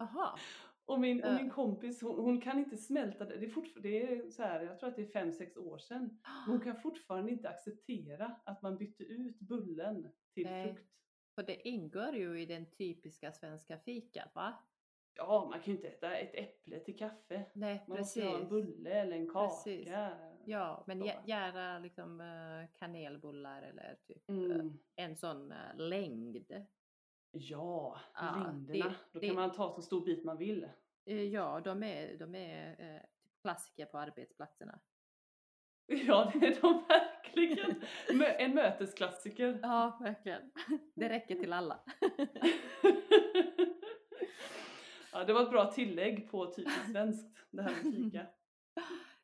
Aha. 0.00 0.38
Och 0.84 1.00
min, 1.00 1.24
och 1.24 1.34
min 1.34 1.50
kompis 1.50 2.02
hon, 2.02 2.18
hon 2.24 2.40
kan 2.40 2.58
inte 2.58 2.76
smälta 2.76 3.24
det. 3.24 3.36
Det 3.36 3.46
är, 3.46 3.50
fortfar- 3.50 3.80
det 3.80 4.02
är 4.02 4.30
så 4.30 4.42
här, 4.42 4.62
jag 4.64 4.78
tror 4.78 4.88
att 4.90 4.96
det 4.96 5.02
är 5.02 5.06
fem 5.06 5.32
sex 5.32 5.56
år 5.56 5.78
sedan. 5.78 6.18
Men 6.22 6.54
hon 6.56 6.60
kan 6.60 6.76
fortfarande 6.80 7.30
inte 7.32 7.48
acceptera 7.48 8.36
att 8.44 8.62
man 8.62 8.78
bytte 8.78 9.02
ut 9.04 9.40
bullen 9.40 10.08
till 10.34 10.44
Nej. 10.46 10.64
frukt. 10.74 10.90
För 11.34 11.42
det 11.42 11.68
ingår 11.68 12.14
ju 12.14 12.40
i 12.40 12.46
den 12.46 12.70
typiska 12.70 13.32
svenska 13.32 13.78
fikat 13.78 14.34
va? 14.34 14.54
Ja, 15.14 15.46
man 15.50 15.60
kan 15.60 15.72
ju 15.72 15.76
inte 15.76 15.88
äta 15.88 16.16
ett 16.16 16.34
äpple 16.34 16.78
till 16.80 16.96
kaffe. 16.98 17.44
Nej, 17.52 17.84
Man 17.88 17.98
måste 17.98 18.20
precis. 18.20 18.32
ha 18.32 18.40
en 18.42 18.48
bulle 18.48 18.90
eller 18.90 19.16
en 19.16 19.28
kaka. 19.30 19.48
Precis. 19.64 19.88
Ja, 20.44 20.84
men 20.86 21.02
gärna 21.26 21.78
liksom 21.78 22.20
eh, 22.20 22.78
kanelbullar 22.78 23.62
eller 23.62 23.96
typ 24.06 24.30
eh, 24.30 24.34
Mm. 24.36 24.78
en 24.96 25.16
sån 25.16 25.52
eh, 25.52 25.76
längd. 25.76 26.36
Ja, 27.30 28.00
Ja, 28.14 28.34
längderna. 28.52 28.84
det- 28.88 28.94
Då 29.12 29.18
det- 29.20 29.26
kan 29.26 29.36
man 29.36 29.52
ta 29.52 29.74
så 29.74 29.82
stor 29.82 30.04
bit 30.04 30.24
man 30.24 30.38
vill. 30.38 30.68
Eh, 31.04 31.22
Ja, 31.22 31.60
de 31.60 31.82
är, 31.82 32.18
de 32.18 32.34
är 32.34 32.70
eh, 32.70 33.00
typ 33.22 33.40
klassiker 33.42 33.86
på 33.86 33.98
arbetsplatserna. 33.98 34.80
Ja, 36.06 36.32
det 36.34 36.46
är 36.46 36.60
de 36.60 36.84
verkligen. 36.88 37.82
En 38.38 38.54
mötesklassiker. 38.54 39.58
Ja, 39.62 39.98
verkligen. 40.00 40.50
Det 40.94 41.08
räcker 41.08 41.34
till 41.34 41.52
alla. 41.52 41.80
ja, 45.12 45.24
det 45.24 45.32
var 45.32 45.42
ett 45.42 45.50
bra 45.50 45.72
tillägg 45.72 46.30
på 46.30 46.52
typiskt 46.54 46.90
svenskt, 46.90 47.38
det 47.50 47.62
här 47.62 47.82
med 47.84 47.94
fika. 47.94 48.26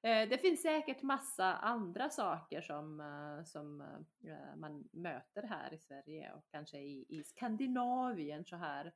Eh, 0.04 0.28
Det 0.28 0.38
finns 0.38 0.62
säkert 0.62 1.02
massa 1.02 1.44
andra 1.54 2.10
saker 2.10 2.60
som, 2.60 3.00
eh, 3.00 3.44
som 3.44 3.80
eh, 4.26 4.56
man 4.56 4.88
möter 4.92 5.42
här 5.42 5.74
i 5.74 5.78
Sverige 5.78 6.32
och 6.32 6.44
kanske 6.50 6.78
i, 6.78 7.04
i 7.08 7.24
Skandinavien 7.24 8.44
så 8.44 8.56
här. 8.56 8.92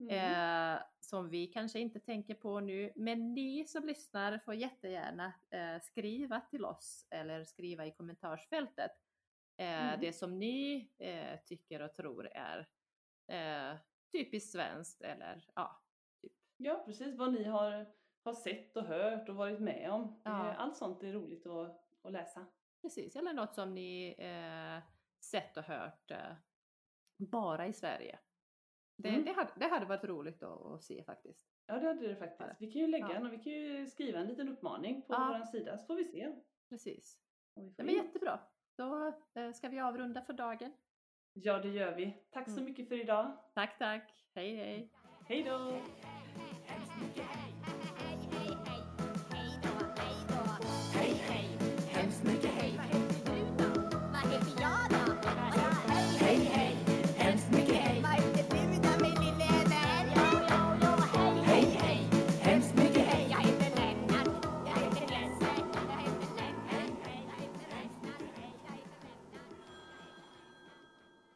Mm. 0.00 0.74
Eh, 0.74 0.82
som 1.00 1.28
vi 1.28 1.46
kanske 1.46 1.78
inte 1.80 2.00
tänker 2.00 2.34
på 2.34 2.60
nu. 2.60 2.92
Men 2.96 3.34
ni 3.34 3.64
som 3.66 3.86
lyssnar 3.86 4.38
får 4.38 4.54
jättegärna 4.54 5.32
eh, 5.50 5.80
skriva 5.82 6.40
till 6.40 6.64
oss 6.64 7.06
eller 7.10 7.44
skriva 7.44 7.86
i 7.86 7.92
kommentarsfältet 7.92 8.90
eh, 9.60 9.88
Mm. 9.88 10.00
det 10.00 10.12
som 10.12 10.38
ni 10.38 10.90
tycker 11.46 11.82
och 11.82 11.94
tror 11.94 12.26
är 12.26 12.68
typiskt 14.12 14.52
svenskt 14.52 15.02
eller 15.02 15.44
ja. 15.54 15.82
Ja, 16.56 16.82
precis 16.86 17.16
vad 17.18 17.32
ni 17.32 17.44
har, 17.44 17.86
har 18.28 18.34
sett 18.34 18.76
och 18.76 18.84
hört 18.84 19.28
och 19.28 19.34
varit 19.36 19.60
med 19.60 19.90
om. 19.90 20.20
Ja. 20.24 20.48
Eh, 20.50 20.60
Allt 20.60 20.76
sånt 20.76 21.02
är 21.02 21.12
roligt 21.12 21.46
att, 21.46 21.84
att 22.02 22.12
läsa. 22.12 22.46
Precis, 22.82 23.16
eller 23.16 23.32
något 23.32 23.54
som 23.54 23.74
ni 23.74 24.14
eh, 24.18 24.82
sett 25.24 25.56
och 25.56 25.62
hört 25.62 26.10
eh, 26.10 26.32
bara 27.16 27.66
i 27.66 27.72
Sverige. 27.72 28.18
Det, 28.96 29.08
Mm. 29.08 29.24
det, 29.24 29.32
hade, 29.32 29.50
det 29.56 29.66
hade 29.68 29.86
varit 29.86 30.04
roligt 30.04 30.42
att, 30.42 30.82
se 30.82 31.04
faktiskt. 31.04 31.48
Ja, 31.66 31.74
det 31.78 31.86
hade 31.86 32.08
det 32.08 32.16
faktiskt. 32.16 32.50
Vi 32.58 32.72
kan 32.72 32.80
ju 32.82 32.86
lägga 32.88 33.08
Ja. 33.08 33.14
en 33.14 33.26
och 33.26 33.32
vi 33.32 33.38
kan 33.38 33.52
ju 33.52 33.86
skriva 33.86 34.18
en 34.18 34.26
liten 34.26 34.48
uppmaning 34.48 35.02
på 35.02 35.14
Ja. 35.14 35.36
vår 35.38 35.44
sida 35.46 35.78
så 35.78 35.86
får 35.86 35.94
vi 35.94 36.04
se. 36.04 36.32
Precis. 36.68 37.18
vi 37.54 37.74
Ja, 37.76 37.84
men 37.84 37.94
jättebra. 37.94 38.40
Då 38.76 39.12
eh, 39.34 39.52
ska 39.52 39.68
vi 39.68 39.80
avrunda 39.80 40.22
för 40.22 40.32
dagen. 40.32 40.72
Ja, 41.32 41.58
det 41.58 41.68
gör 41.68 41.94
vi. 41.94 42.24
Tack 42.30 42.44
så 42.50 42.52
Mm. 42.52 42.64
mycket 42.64 42.88
för 42.88 43.00
idag. 43.00 43.32
Tack, 43.54 43.78
tack. 43.78 44.14
Hej, 44.34 44.56
hej. 44.56 44.92
Hej 45.28 45.42
då! 45.42 45.80